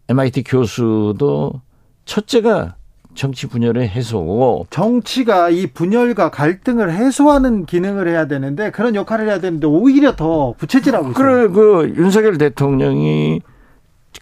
MIT 0.10 0.44
교수도 0.44 1.62
첫째가 2.06 2.76
정치 3.16 3.48
분열의 3.48 3.88
해소고 3.88 4.68
정치가 4.70 5.50
이 5.50 5.68
분열과 5.68 6.32
갈등을 6.32 6.92
해소하는 6.92 7.66
기능을 7.66 8.10
해야 8.10 8.28
되는데 8.28 8.72
그런 8.72 8.94
역할을 8.94 9.28
해야 9.28 9.40
되는데 9.40 9.68
오히려 9.68 10.16
더 10.16 10.54
부채질하고 10.58 11.12
있어요. 11.12 11.14
그래 11.16 11.48
그 11.48 11.94
윤석열 11.96 12.38
대통령이 12.38 13.42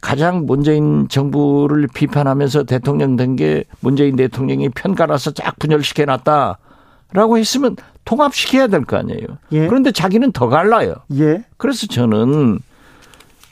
가장 0.01 0.45
문재인 0.45 1.07
정부를 1.07 1.87
비판하면서 1.93 2.63
대통령 2.63 3.15
된 3.15 3.35
게 3.35 3.63
문재인 3.79 4.15
대통령이 4.15 4.69
편가라서 4.69 5.31
쫙 5.31 5.57
분열시켜 5.59 6.05
놨다라고 6.05 7.37
했으면 7.37 7.75
통합시켜야 8.05 8.67
될 8.67 8.85
거 8.85 8.97
아니에요. 8.97 9.25
예. 9.53 9.67
그런데 9.67 9.91
자기는 9.91 10.31
더 10.33 10.49
갈라요. 10.49 10.95
예. 11.17 11.43
그래서 11.57 11.87
저는 11.87 12.59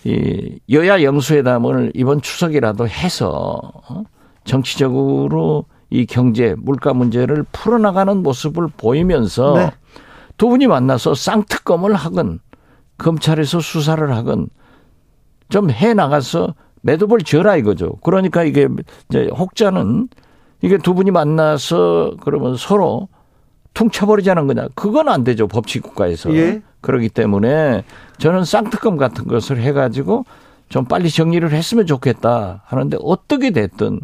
이 0.04 0.60
여야 0.70 1.04
영수회담을 1.04 1.92
이번 1.94 2.22
추석이라도 2.22 2.88
해서 2.88 3.62
어? 3.90 4.04
정치적으로 4.44 5.66
이 5.90 6.06
경제 6.06 6.56
물가 6.58 6.94
문제를 6.94 7.46
풀어나가는 7.52 8.24
모습을 8.24 8.68
보이면서 8.78 9.54
네. 9.56 9.72
두 10.38 10.48
분이 10.50 10.68
만나서 10.68 11.14
쌍특검을 11.14 11.94
하건 11.94 12.40
검찰에서 12.98 13.60
수사를 13.60 14.16
하건 14.16 14.48
좀 15.50 15.70
해 15.70 15.94
나가서 15.94 16.56
매듭을 16.82 17.20
지어라 17.20 17.58
이거죠. 17.58 17.98
그러니까 18.02 18.44
이게 18.44 18.68
이제 19.10 19.30
혹자는 19.38 20.10
이게 20.62 20.78
두 20.78 20.94
분이 20.94 21.12
만나서 21.12 22.16
그러면 22.22 22.56
서로 22.58 23.08
퉁쳐버리자는 23.74 24.48
거냐. 24.48 24.68
그건 24.76 25.10
안 25.10 25.24
되죠. 25.24 25.48
법치 25.48 25.80
국가에서. 25.80 26.34
예. 26.36 26.62
그렇기 26.82 27.10
때문에 27.10 27.84
저는 28.18 28.44
쌍특검 28.44 28.98
같은 28.98 29.26
것을 29.28 29.62
해가지고 29.62 30.26
좀 30.70 30.86
빨리 30.86 31.10
정리를 31.10 31.52
했으면 31.52 31.86
좋겠다 31.86 32.64
하는데 32.66 32.98
어떻게 33.02 33.52
됐든 33.52 34.00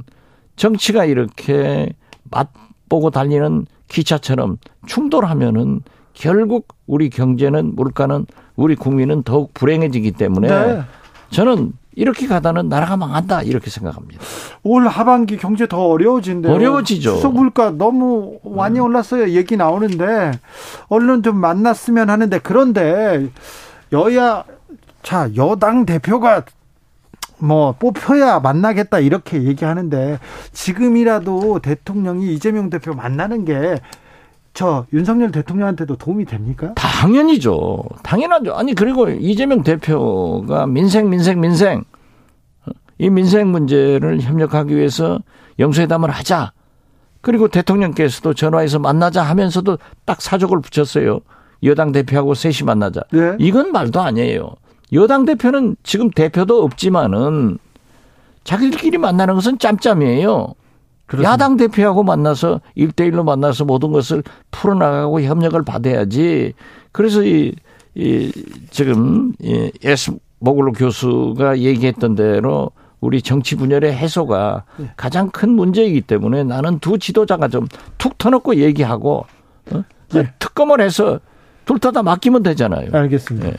정치가 0.56 1.06
이렇게 1.06 1.94
맛보고 2.30 3.10
달리는 3.10 3.66
기차처럼 3.88 4.58
충돌하면은 4.86 5.82
결국 6.14 6.68
우리 6.88 7.10
경제는 7.10 7.76
물가는 7.76 8.26
우리 8.56 8.76
국민은 8.76 9.24
더욱 9.24 9.54
불행해지기 9.54 10.12
때문에 10.14 10.48
네. 10.48 10.82
저는 11.30 11.74
이렇게 11.98 12.28
가다는 12.28 12.70
나라가 12.70 12.96
망한다 12.96 13.42
이렇게 13.42 13.72
생각합니다. 13.72 14.22
올 14.62 14.88
하반기 14.88 15.36
경제 15.36 15.68
더 15.68 15.88
어려워진대요. 15.88 16.54
어려워지죠. 16.54 17.16
수석 17.16 17.34
물가 17.34 17.72
너무 17.72 18.38
많이 18.46 18.80
올랐어요. 18.80 19.30
얘기 19.30 19.58
나오는데 19.58 20.32
얼른 20.90 21.24
좀 21.24 21.38
만났으면 21.38 22.12
하는데 22.12 22.40
그런데 22.40 23.28
여야 23.92 24.44
자 25.02 25.28
여당 25.36 25.88
대표가 25.88 26.44
뭐 27.40 27.72
뽑혀야 27.72 28.42
만나겠다 28.42 29.00
이렇게 29.00 29.42
얘기하는데 29.44 30.20
지금이라도 30.52 31.60
대통령이 31.64 32.32
이재명 32.32 32.70
대표 32.70 32.94
만나는 32.94 33.44
게 33.44 33.80
저 34.58 34.88
윤석열 34.92 35.30
대통령한테도 35.30 35.98
도움이 35.98 36.26
됩니까? 36.26 36.74
당연히죠. 36.74 37.84
당연하죠. 38.02 38.56
아니 38.56 38.74
그리고 38.74 39.08
이재명 39.08 39.62
대표가 39.62 40.66
민생 40.66 41.12
민생 41.12 41.40
민생 41.40 41.84
이 42.98 43.08
민생 43.12 43.52
문제를 43.52 44.20
협력하기 44.20 44.76
위해서 44.76 45.20
영수회담을 45.60 46.10
하자. 46.10 46.54
그리고 47.22 47.50
대통령께서도 47.50 48.34
전화해서 48.34 48.80
만나자 48.80 49.22
하면서도 49.22 49.78
딱 50.06 50.24
사족을 50.24 50.60
붙였어요. 50.62 51.20
여당 51.62 51.92
대표하고 51.92 52.34
셋이 52.34 52.66
만나자. 52.66 53.02
네. 53.12 53.36
이건 53.38 53.72
말도 53.72 54.02
아니에요. 54.02 54.56
여당 54.92 55.26
대표는 55.26 55.76
지금 55.84 56.10
대표도 56.10 56.64
없지만은 56.64 57.60
자기들끼리 58.44 58.98
만나는 58.98 59.36
것은 59.36 59.60
짬짬이에요. 59.60 60.56
그렇습니다. 61.08 61.32
야당 61.32 61.58
대표하고 61.58 62.04
만나서 62.04 62.62
일대일로 62.76 63.24
만나서 63.24 63.66
모든 63.66 63.92
것을 63.92 64.24
풀어나가고 64.52 65.22
협력을 65.22 65.60
받아야지. 65.64 66.54
그래서 66.92 67.24
이, 67.24 67.54
이 67.96 68.32
지금 68.70 69.34
이 69.42 69.72
S 69.84 70.12
모글로 70.40 70.74
교수가 70.74 71.60
얘기했던 71.60 72.16
대로 72.16 72.72
우리 73.00 73.22
정치 73.22 73.56
분열의 73.56 73.94
해소가 73.94 74.64
네. 74.78 74.92
가장 74.98 75.30
큰 75.30 75.52
문제이기 75.52 76.02
때문에 76.02 76.44
나는 76.44 76.80
두 76.80 76.98
지도자가 77.00 77.48
좀 77.48 77.68
툭 77.98 78.18
터놓고 78.18 78.56
얘기하고 78.58 79.26
어? 79.72 79.84
네. 80.12 80.32
특검을 80.40 80.82
해서 80.82 81.20
둘 81.66 81.80
다 81.80 81.92
다 81.92 82.02
맡기면 82.04 82.44
되잖아요. 82.44 82.90
알겠습니다. 82.94 83.50
네. 83.50 83.56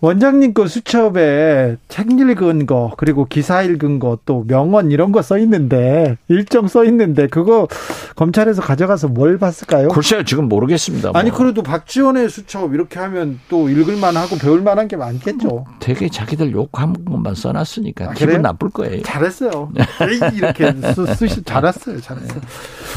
원장님 0.00 0.52
거 0.54 0.66
수첩에 0.66 1.76
책 1.88 2.10
읽은 2.10 2.66
거 2.66 2.92
그리고 2.96 3.24
기사 3.24 3.62
읽은 3.62 3.98
거 4.00 4.18
또 4.26 4.44
명언 4.46 4.90
이런 4.90 5.12
거 5.12 5.20
써 5.22 5.38
있는데 5.38 6.16
일정 6.28 6.68
써 6.68 6.84
있는데 6.84 7.26
그거 7.26 7.68
검찰에서 8.16 8.60
가져가서 8.62 9.08
뭘 9.08 9.38
봤을까요? 9.38 9.88
글쎄요 9.88 10.22
지금 10.24 10.48
모르겠습니다. 10.48 11.10
뭐. 11.12 11.18
아니 11.18 11.30
그래도 11.30 11.62
박지원의 11.62 12.28
수첩 12.28 12.74
이렇게 12.74 12.98
하면 13.00 13.40
또 13.48 13.68
읽을 13.68 13.96
만 13.96 14.16
하고 14.16 14.36
배울 14.36 14.60
만한 14.62 14.88
게 14.88 14.96
많겠죠. 14.96 15.48
뭐 15.48 15.64
되게 15.80 16.08
자기들 16.08 16.52
욕한 16.52 17.04
것만 17.04 17.34
써놨으니까 17.34 18.10
아, 18.10 18.12
기분 18.12 18.42
나쁠 18.42 18.70
거예요. 18.70 19.02
잘했어요. 19.02 19.70
이렇게 20.34 20.72
쓰, 21.16 21.26
시 21.28 21.42
잘했어요. 21.42 22.00
잘했어요. 22.00 22.40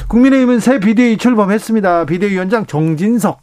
국민의힘은 0.10 0.60
새 0.60 0.80
비대위 0.80 1.18
출범했습니다. 1.18 2.06
비대위원장 2.06 2.66
정진석. 2.66 3.42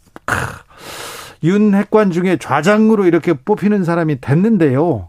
윤 1.42 1.75
핵관 1.75 2.11
중에 2.11 2.37
좌장으로 2.38 3.07
이렇게 3.07 3.33
뽑히는 3.35 3.85
사람이 3.85 4.20
됐는데요. 4.20 5.09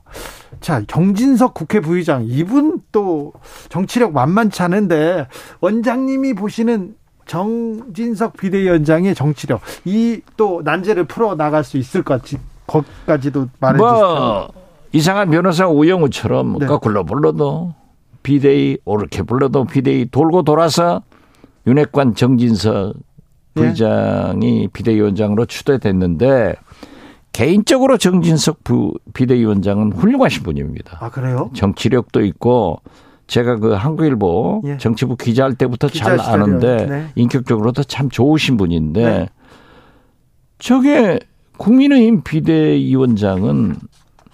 자, 0.62 0.82
정진석 0.88 1.54
국회 1.54 1.80
부의장, 1.80 2.26
이분 2.28 2.82
또 2.92 3.34
정치력 3.70 4.14
만만치 4.14 4.64
않은데, 4.64 5.28
원장님이 5.62 6.34
보시는 6.34 6.96
정진석 7.28 8.38
비대위원장의 8.38 9.16
정치력, 9.16 9.62
이 9.86 10.22
또 10.38 10.62
난제를 10.64 11.06
풀어 11.06 11.36
나갈 11.36 11.64
수 11.64 11.78
있을 11.78 12.04
것지, 12.04 12.38
것까지도 12.68 13.48
말해 13.60 13.78
뭐, 13.78 13.90
주시죠. 13.90 14.48
이상한 14.94 15.30
변호사 15.30 15.68
우영우처럼 15.68 16.60
네. 16.60 16.66
거꾸로 16.66 17.04
불러도 17.04 17.76
비대위, 18.24 18.78
옳게 18.86 19.24
불러도 19.24 19.66
비대위 19.66 20.10
돌고 20.10 20.44
돌아서 20.44 21.04
윤핵관 21.68 22.16
정진석 22.16 22.94
부의장이 23.56 24.64
예. 24.64 24.68
비대위원장으로 24.68 25.46
추대됐는데 25.46 26.56
개인적으로 27.32 27.98
정진석 27.98 28.64
부 28.64 28.94
비대위원장은 29.14 29.94
훌륭하신 29.94 30.44
분입니다. 30.44 31.00
아 31.02 31.10
그래요? 31.10 31.50
정치력도 31.54 32.24
있고 32.26 32.82
제가 33.28 33.58
그 33.58 33.72
한국일보 33.72 34.62
예. 34.66 34.78
정치부 34.78 35.18
기자할 35.18 35.56
때부터 35.56 35.88
기자 35.88 36.16
잘 36.18 36.22
아는데 36.22 36.86
네. 36.86 37.08
인격적으로도 37.16 37.84
참 37.84 38.10
좋으신 38.10 38.58
분인데 38.58 39.04
네. 39.04 39.30
저게 40.60 41.20
국민의힘 41.58 42.22
비대위원장은 42.24 43.76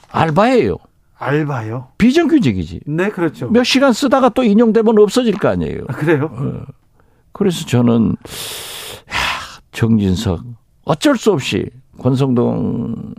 알바예요. 0.09 0.77
알바요? 1.17 1.89
비정규직이지. 1.99 2.81
네, 2.87 3.09
그렇죠. 3.09 3.49
몇 3.49 3.63
시간 3.63 3.93
쓰다가 3.93 4.29
또 4.29 4.43
인용되면 4.43 4.97
없어질 4.97 5.37
거 5.37 5.49
아니에요. 5.49 5.81
아, 5.87 5.93
그래요? 5.93 6.31
어. 6.33 6.63
그래서 7.31 7.65
저는 7.65 8.15
정진석 9.71 10.41
어쩔 10.85 11.17
수 11.17 11.31
없이 11.31 11.69
권성동 11.99 13.13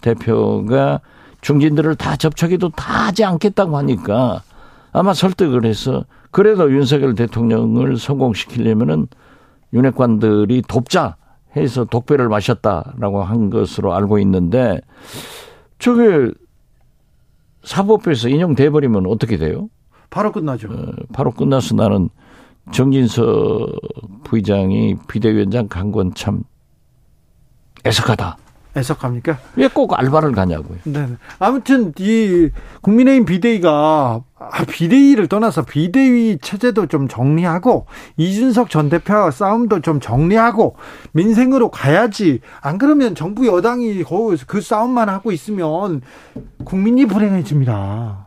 대표가 0.00 1.00
중진들을 1.40 1.94
다 1.96 2.16
접촉해도 2.16 2.70
다 2.70 3.06
하지 3.06 3.24
않겠다고 3.24 3.76
하니까 3.76 4.42
아마 4.92 5.14
설득을 5.14 5.64
해서 5.64 6.04
그래도 6.30 6.72
윤석열 6.72 7.14
대통령을 7.14 7.98
성공시키려면은 7.98 9.06
윤핵관들이 9.72 10.62
돕자 10.68 11.16
해서 11.56 11.84
독배를 11.84 12.28
마셨다라고 12.28 13.22
한 13.22 13.50
것으로 13.50 13.94
알고 13.94 14.18
있는데 14.20 14.80
저게 15.78 16.30
사법부에서 17.62 18.28
인용돼 18.28 18.70
버리면 18.70 19.06
어떻게 19.06 19.36
돼요? 19.36 19.68
바로 20.10 20.32
끝나죠. 20.32 20.68
어, 20.70 20.92
바로 21.12 21.32
끝나서 21.32 21.74
나는 21.74 22.08
정진석 22.72 23.26
부의장이 24.30 24.96
비대위원장 25.08 25.68
간 25.68 25.92
건 25.92 26.12
참 26.14 26.42
애석하다. 27.86 28.36
애석합니까? 28.76 29.38
왜 29.56 29.68
꼭 29.68 29.98
알바를 29.98 30.32
가냐고요. 30.32 30.78
네. 30.84 31.06
아무튼 31.38 31.94
이 31.98 32.50
국민의힘 32.82 33.24
비대위가 33.24 34.20
아, 34.38 34.64
비대위를 34.68 35.28
떠나서 35.28 35.62
비대위 35.64 36.38
체제도 36.42 36.86
좀 36.86 37.08
정리하고 37.08 37.86
이준석 38.18 38.68
전 38.68 38.90
대표와 38.90 39.30
싸움도 39.30 39.80
좀 39.80 39.98
정리하고 40.00 40.76
민생으로 41.12 41.70
가야지. 41.70 42.40
안 42.60 42.76
그러면 42.76 43.14
정부 43.14 43.46
여당이 43.46 44.02
그 44.46 44.60
싸움만 44.60 45.08
하고 45.08 45.32
있으면 45.32 46.02
국민이 46.64 47.06
불행해집니다. 47.06 48.26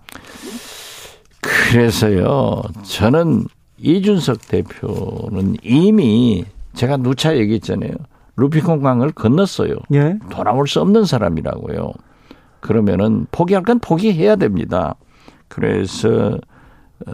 그래서요. 1.42 2.62
저는 2.84 3.46
이준석 3.82 4.48
대표는 4.48 5.58
이미 5.64 6.46
제가 6.74 6.98
누차 6.98 7.36
얘기했잖아요. 7.38 7.92
루피콘 8.36 8.82
강을 8.82 9.12
건넜어요. 9.12 9.76
예. 9.94 10.18
돌아올 10.30 10.68
수 10.68 10.80
없는 10.82 11.06
사람이라고요. 11.06 11.92
그러면은 12.62 13.28
포기할 13.32 13.64
건 13.64 13.80
포기해야 13.80 14.36
됩니다. 14.36 14.96
그래서 15.48 16.38
어, 17.08 17.14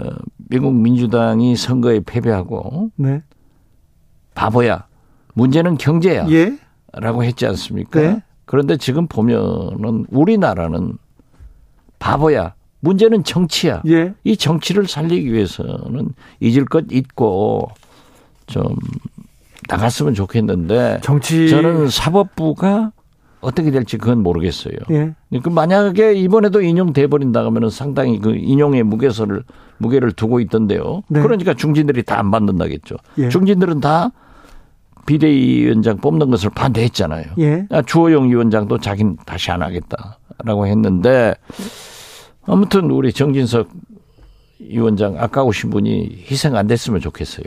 미국 0.49 0.73
민주당이 0.73 1.55
선거에 1.55 2.01
패배하고 2.05 2.91
네. 2.95 3.23
바보야. 4.33 4.87
문제는 5.33 5.77
경제야. 5.77 6.27
예. 6.29 6.57
라고 6.93 7.23
했지 7.23 7.45
않습니까? 7.45 7.99
네. 7.99 8.23
그런데 8.45 8.77
지금 8.77 9.07
보면은 9.07 10.05
우리나라는 10.09 10.97
바보야. 11.99 12.53
문제는 12.85 13.23
정치야. 13.23 13.81
예. 13.87 14.13
이 14.23 14.37
정치를 14.37 14.87
살리기 14.87 15.33
위해서는 15.33 16.09
잊을 16.39 16.65
것 16.65 16.85
잊고 16.91 17.67
좀 18.45 18.63
나갔으면 19.67 20.13
좋겠는데 20.13 20.99
정치 21.01 21.49
저는 21.49 21.89
사법부가 21.89 22.91
어떻게 23.41 23.71
될지 23.71 23.97
그건 23.97 24.21
모르겠어요. 24.23 24.75
예. 24.91 25.13
그 25.41 25.49
만약에 25.49 26.13
이번에도 26.13 26.61
인용돼 26.61 27.07
버린다 27.07 27.43
하면은 27.45 27.69
상당히 27.69 28.19
그 28.19 28.35
인용의 28.35 28.83
무게서를 28.83 29.43
무게를 29.77 30.11
두고 30.13 30.39
있던데요. 30.39 31.01
네. 31.09 31.21
그러니까 31.21 31.53
중진들이 31.53 32.03
다 32.03 32.15
안 32.19 32.31
받는다겠죠. 32.31 32.95
예. 33.17 33.29
중진들은 33.29 33.81
다 33.81 34.11
비대위원장 35.05 35.97
뽑는 35.97 36.29
것을 36.31 36.49
반대했잖아요. 36.51 37.25
예. 37.39 37.67
아, 37.69 37.81
주호영 37.81 38.29
위원장도 38.29 38.79
자기는 38.79 39.17
다시 39.25 39.51
안 39.51 39.61
하겠다라고 39.61 40.65
했는데 40.67 41.35
아무튼 42.47 42.91
우리 42.91 43.11
정진석 43.11 43.69
위원장 44.59 45.17
아까우신 45.17 45.69
분이 45.69 46.25
희생 46.29 46.55
안 46.55 46.67
됐으면 46.67 47.01
좋겠어요. 47.01 47.45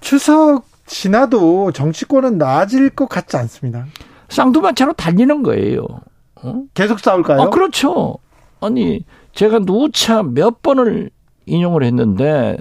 추석 0.00 0.64
지나도 0.86 1.72
정치권은 1.72 2.38
나아질 2.38 2.90
것 2.90 3.08
같지 3.08 3.36
않습니다. 3.36 3.86
쌍두마차로 4.28 4.94
달리는 4.94 5.42
거예요. 5.42 5.86
어? 6.42 6.62
계속 6.74 7.00
싸울까요? 7.00 7.40
아, 7.40 7.50
그렇죠. 7.50 8.18
아니, 8.60 9.04
제가 9.32 9.60
누차 9.60 10.22
몇 10.22 10.62
번을 10.62 11.10
인용을 11.46 11.84
했는데 11.84 12.56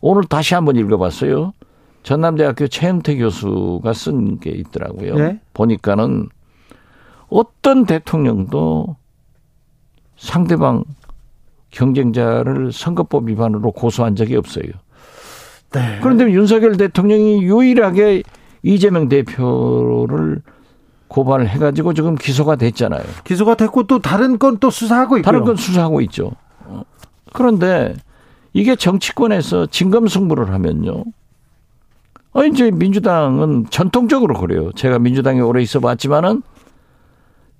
오늘 0.00 0.24
다시 0.24 0.54
한번 0.54 0.76
읽어봤어요. 0.76 1.52
전남대학교 2.04 2.68
최영태 2.68 3.16
교수가 3.16 3.92
쓴 3.92 4.38
게 4.38 4.50
있더라고요. 4.50 5.14
네? 5.16 5.40
보니까는 5.52 6.28
어떤 7.28 7.84
대통령도 7.84 8.96
상대방 10.18 10.84
경쟁자를 11.70 12.72
선거법 12.72 13.28
위반으로 13.28 13.72
고소한 13.72 14.16
적이 14.16 14.36
없어요. 14.36 14.66
네. 15.72 15.98
그런데 16.02 16.24
윤석열 16.30 16.76
대통령이 16.76 17.42
유일하게 17.42 18.22
이재명 18.62 19.08
대표를 19.08 20.42
고발을 21.08 21.48
해가지고 21.48 21.94
지금 21.94 22.16
기소가 22.16 22.56
됐잖아요. 22.56 23.02
기소가 23.24 23.54
됐고 23.54 23.84
또 23.84 23.98
다른 23.98 24.38
건 24.38 24.58
또 24.60 24.70
수사하고 24.70 25.18
있고 25.18 25.24
다른 25.24 25.44
건 25.44 25.56
수사하고 25.56 26.00
있죠. 26.02 26.32
그런데 27.32 27.94
이게 28.52 28.74
정치권에서 28.76 29.66
진검승부를 29.66 30.50
하면요. 30.52 31.04
어, 32.32 32.44
이제 32.44 32.70
민주당은 32.70 33.66
전통적으로 33.70 34.34
그래요. 34.34 34.72
제가 34.72 34.98
민주당에 34.98 35.40
오래 35.40 35.62
있어 35.62 35.80
봤지만은 35.80 36.42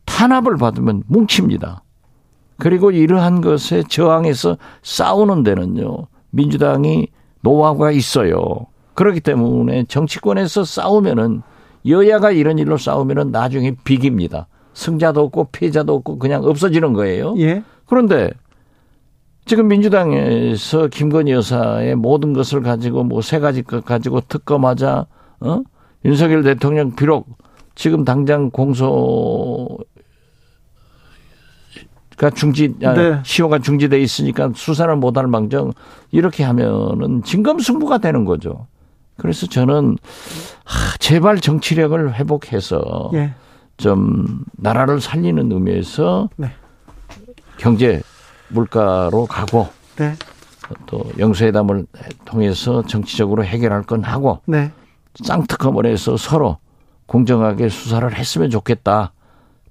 탄압을 0.07 0.57
받으면 0.57 1.05
뭉칩니다. 1.07 1.83
그리고 2.59 2.90
이러한 2.90 3.40
것에 3.40 3.83
저항해서 3.88 4.59
싸우는 4.83 5.42
데는요. 5.44 6.07
민주당이 6.31 7.09
노하우가 7.42 7.92
있어요. 7.92 8.66
그렇기 8.94 9.21
때문에 9.21 9.85
정치권에서 9.85 10.64
싸우면은 10.64 11.42
여야가 11.87 12.33
이런 12.33 12.59
일로 12.59 12.77
싸우면은 12.77 13.31
나중에 13.31 13.77
비깁니다. 13.85 14.49
승자도 14.75 15.23
없고 15.23 15.44
피해자도 15.53 15.94
없고 15.94 16.18
그냥 16.18 16.44
없어지는 16.44 16.92
거예요. 16.92 17.35
예. 17.38 17.62
그런데 17.87 18.31
지금 19.44 19.68
민주당에서 19.68 20.88
김건희 20.88 21.33
여사의 21.33 21.94
모든 21.94 22.33
것을 22.33 22.61
가지고 22.61 23.05
뭐 23.05 23.21
세 23.23 23.38
가지 23.38 23.62
것 23.62 23.85
가지고 23.85 24.21
특검하자, 24.21 25.07
어? 25.40 25.61
윤석열 26.05 26.42
대통령 26.42 26.94
비록 26.94 27.27
지금 27.75 28.05
당장 28.05 28.51
공소 28.51 29.79
그러니까 32.18 32.37
중지 32.37 32.74
아, 32.83 32.94
네. 32.94 33.20
시효가 33.22 33.61
중지돼 33.61 34.00
있으니까 34.00 34.50
수사를 34.54 34.94
못할 34.96 35.28
망정 35.28 35.72
이렇게 36.11 36.42
하면은 36.42 37.22
진검승부가 37.22 37.98
되는 37.98 38.24
거죠. 38.24 38.66
그래서 39.16 39.46
저는 39.46 39.96
하, 40.64 40.96
제발 40.98 41.38
정치력을 41.38 42.14
회복해서 42.14 43.11
예. 43.14 43.35
좀 43.76 44.44
나라를 44.57 45.00
살리는 45.00 45.50
의미에서 45.50 46.28
네. 46.37 46.50
경제 47.57 48.02
물가로 48.48 49.26
가고 49.26 49.68
네. 49.96 50.14
또 50.87 51.04
영수회담을 51.18 51.87
통해서 52.24 52.83
정치적으로 52.85 53.44
해결할 53.44 53.85
건 53.85 54.02
하고 54.02 54.40
네. 54.44 54.72
쌍특검을 55.22 55.87
해서 55.87 56.16
서로 56.16 56.59
공정하게 57.07 57.68
수사를 57.68 58.12
했으면 58.12 58.50
좋겠다. 58.50 59.12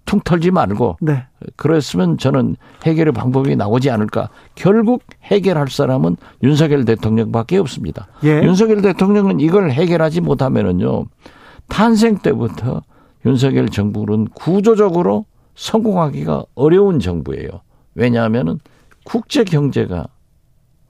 퉁 0.07 0.21
털지 0.21 0.49
말고 0.49 0.97
네. 1.01 1.25
그랬으면 1.57 2.17
저는 2.17 2.55
해결의 2.83 3.13
방법이 3.13 3.55
나오지 3.55 3.91
않을까. 3.91 4.29
결국 4.55 5.03
해결할 5.23 5.67
사람은 5.67 6.15
윤석열 6.41 6.85
대통령밖에 6.85 7.57
없습니다. 7.57 8.07
예. 8.23 8.41
윤석열 8.41 8.81
대통령은 8.81 9.41
이걸 9.41 9.69
해결하지 9.69 10.21
못하면은요. 10.21 11.05
탄생 11.67 12.17
때부터 12.19 12.81
윤석열 13.25 13.67
정부는 13.67 14.29
구조적으로 14.29 15.25
성공하기가 15.55 16.45
어려운 16.55 16.99
정부예요. 16.99 17.49
왜냐하면은 17.93 18.59
국제 19.03 19.43
경제가 19.43 20.07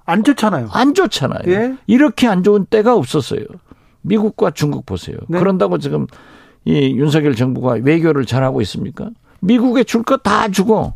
안 0.05 0.23
좋잖아요. 0.23 0.69
안 0.71 0.93
좋잖아요. 0.93 1.41
예? 1.47 1.75
이렇게 1.87 2.27
안 2.27 2.43
좋은 2.43 2.65
때가 2.65 2.95
없었어요. 2.95 3.41
미국과 4.01 4.51
중국 4.51 4.85
보세요. 4.85 5.17
네. 5.27 5.39
그런다고 5.39 5.79
지금 5.79 6.05
이 6.67 6.97
윤석열 6.97 7.33
정부가 7.33 7.77
외교를 7.81 8.25
잘하고 8.25 8.61
있습니까? 8.63 9.09
미국에 9.39 9.85
줄거다 9.85 10.49
주고 10.49 10.93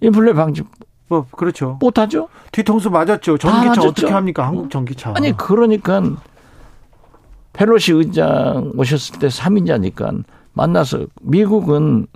인플레 0.00 0.32
방지 0.32 0.62
뭐 1.08 1.26
그렇죠. 1.30 1.76
못하죠. 1.78 2.28
뒤통수 2.50 2.88
맞았죠. 2.88 3.36
전기차 3.36 3.82
어떻게 3.82 4.10
합니까? 4.10 4.46
한국 4.46 4.70
전기차. 4.70 5.12
아니 5.16 5.36
그러니까 5.36 6.02
펠로시 7.52 7.92
의장 7.92 8.72
오셨을 8.74 9.18
때 9.18 9.28
3인자니까 9.28 10.24
만나서 10.54 11.06
미국은 11.20 12.06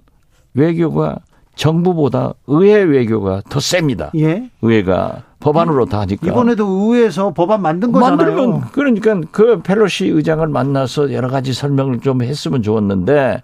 외교가 0.54 1.18
정부보다 1.54 2.32
의회 2.46 2.80
외교가 2.82 3.42
더 3.50 3.60
셉니다. 3.60 4.10
예. 4.16 4.50
의회가 4.62 5.22
법안으로 5.42 5.86
다 5.86 6.00
하니까. 6.00 6.26
이번에도 6.26 6.66
의회에서 6.66 7.32
법안 7.32 7.62
만든 7.62 7.92
거잖아요. 7.92 8.16
만들면 8.16 8.60
그러니까 8.72 9.20
그 9.30 9.60
펠로시 9.60 10.06
의장을 10.06 10.46
만나서 10.46 11.12
여러 11.12 11.28
가지 11.28 11.52
설명을 11.52 12.00
좀 12.00 12.22
했으면 12.22 12.62
좋았는데 12.62 13.42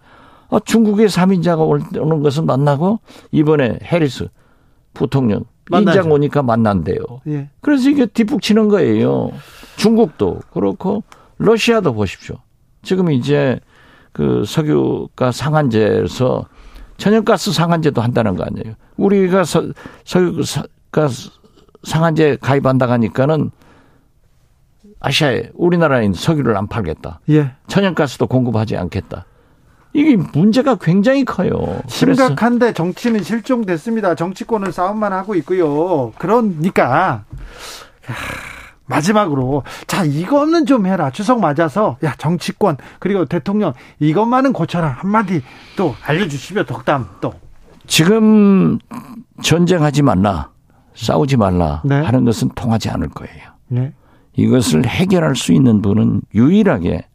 아, 0.50 0.60
중국의 0.64 1.08
3인자가 1.08 1.58
오는 2.00 2.22
것은 2.22 2.46
만나고 2.46 3.00
이번에 3.32 3.78
해리스 3.82 4.28
부통령 4.94 5.44
만나죠. 5.70 5.98
인장 5.98 6.12
오니까 6.12 6.42
만난대요. 6.42 6.98
예. 7.28 7.50
그래서 7.60 7.90
이게 7.90 8.06
뒷북치는 8.06 8.68
거예요. 8.68 9.30
중국도 9.76 10.40
그렇고 10.52 11.02
러시아도 11.36 11.92
보십시오. 11.92 12.36
지금 12.82 13.10
이제 13.10 13.60
그 14.12 14.44
석유가 14.46 15.30
상한제에서 15.30 16.46
천연가스 16.96 17.52
상한제도 17.52 18.00
한다는 18.00 18.34
거 18.34 18.44
아니에요. 18.44 18.74
우리가 18.96 19.44
서, 19.44 19.62
석유가스 20.04 21.30
상한제 21.82 22.38
가입한다 22.40 22.88
하니까는 22.88 23.50
아시아에 25.00 25.50
우리나라인 25.54 26.12
석유를 26.12 26.56
안 26.56 26.66
팔겠다. 26.66 27.20
예. 27.30 27.52
천연가스도 27.68 28.26
공급하지 28.26 28.76
않겠다. 28.76 29.26
이게 29.92 30.16
문제가 30.16 30.76
굉장히 30.76 31.24
커요. 31.24 31.80
심각한데 31.88 32.72
정치는 32.72 33.22
실종됐습니다. 33.22 34.14
정치권은 34.14 34.72
싸움만 34.72 35.12
하고 35.12 35.34
있고요. 35.36 36.12
그러니까 36.18 37.24
마지막으로 38.86 39.64
자 39.86 40.04
이거는 40.04 40.66
좀 40.66 40.86
해라 40.86 41.10
추석 41.10 41.40
맞아서 41.40 41.96
야 42.04 42.14
정치권 42.16 42.76
그리고 42.98 43.24
대통령 43.24 43.72
이것만은 43.98 44.52
고쳐라 44.52 44.88
한마디 44.88 45.42
또 45.76 45.94
알려주시면 46.04 46.66
덕담 46.66 47.08
또 47.20 47.34
지금 47.86 48.78
전쟁하지 49.42 50.02
말라 50.02 50.50
싸우지 50.98 51.36
말라 51.36 51.80
네. 51.84 51.94
하는 51.94 52.24
것은 52.24 52.48
통하지 52.50 52.90
않을 52.90 53.08
거예요. 53.10 53.52
네. 53.68 53.92
이것을 54.34 54.84
해결할 54.86 55.36
수 55.36 55.52
있는 55.52 55.80
분은 55.80 56.22
유일하게 56.34 57.06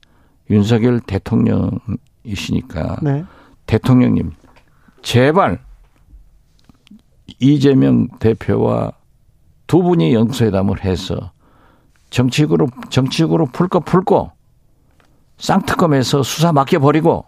윤석열 0.50 1.02
대통령이시니까 1.02 2.98
네. 3.02 3.26
대통령님 3.66 4.32
제발 5.02 5.60
이재명 7.40 8.08
대표와 8.20 8.94
두 9.68 9.84
분이 9.84 10.14
영수회담을 10.14 10.84
해서 10.86 11.32
정치적으로 12.10 12.68
정치적으로 12.90 13.48
풀거 13.48 13.82
풀고 13.82 14.32
쌍특검에서 15.38 16.24
수사 16.24 16.54
맡겨버리고 16.54 17.26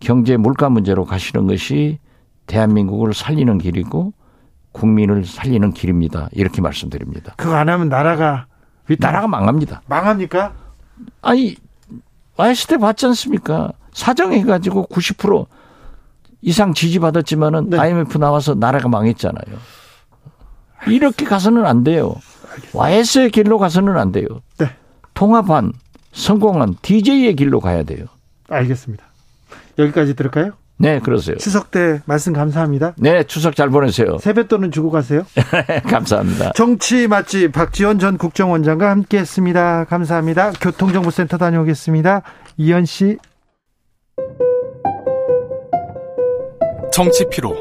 경제 0.00 0.36
물가 0.36 0.68
문제로 0.68 1.06
가시는 1.06 1.46
것이 1.46 1.98
대한민국을 2.46 3.14
살리는 3.14 3.56
길이고 3.58 4.12
국민을 4.72 5.24
살리는 5.24 5.72
길입니다. 5.72 6.28
이렇게 6.32 6.60
말씀드립니다. 6.60 7.34
그거 7.36 7.54
안 7.54 7.68
하면 7.68 7.88
나라가 7.88 8.46
나라가 8.98 9.28
망합니다. 9.28 9.82
망합니까? 9.86 10.54
아니 11.22 11.56
YST 12.36 12.78
봤지 12.78 13.06
않습니까? 13.06 13.72
사정해가지고 13.92 14.88
90% 14.90 15.46
이상 16.42 16.74
지지받았지만은 16.74 17.70
네. 17.70 17.78
IMF 17.78 18.18
나와서 18.18 18.54
나라가 18.54 18.88
망했잖아요. 18.88 19.58
이렇게 20.88 21.24
가서는 21.24 21.64
안 21.66 21.84
돼요. 21.84 22.14
YS의 22.72 23.30
길로 23.30 23.58
가서는 23.58 23.96
안 23.96 24.12
돼요. 24.12 24.26
네. 24.58 24.66
통합한 25.14 25.72
성공한 26.12 26.76
DJ의 26.82 27.36
길로 27.36 27.60
가야 27.60 27.84
돼요. 27.84 28.06
알겠습니다. 28.48 29.04
여기까지 29.78 30.14
들을까요? 30.14 30.52
네, 30.82 30.98
그러세요. 30.98 31.36
추석 31.36 31.70
때 31.70 32.00
말씀 32.06 32.32
감사합니다. 32.32 32.94
네, 32.98 33.22
추석 33.22 33.54
잘 33.54 33.70
보내세요. 33.70 34.18
세뱃돈은 34.18 34.72
주고 34.72 34.90
가세요. 34.90 35.24
감사합니다. 35.88 36.50
정치 36.56 37.06
맛집 37.06 37.52
박지원 37.52 38.00
전 38.00 38.18
국정원장과 38.18 38.90
함께했습니다. 38.90 39.84
감사합니다. 39.84 40.50
교통정보센터 40.60 41.38
다녀오겠습니다. 41.38 42.22
이현 42.56 42.84
씨. 42.84 43.16
정치 46.92 47.26
피로, 47.30 47.56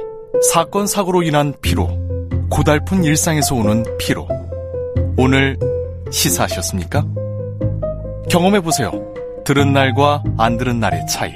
사건 0.51 0.87
사고로 0.87 1.21
인한 1.21 1.53
피로, 1.61 1.89
고달픈 2.49 3.03
일상에서 3.03 3.53
오는 3.53 3.85
피로. 3.99 4.27
오늘 5.15 5.59
시사하셨습니까? 6.09 7.05
경험해 8.31 8.61
보세요. 8.61 8.91
들은 9.45 9.73
날과 9.73 10.23
안 10.39 10.57
들은 10.57 10.79
날의 10.79 11.05
차이. 11.07 11.35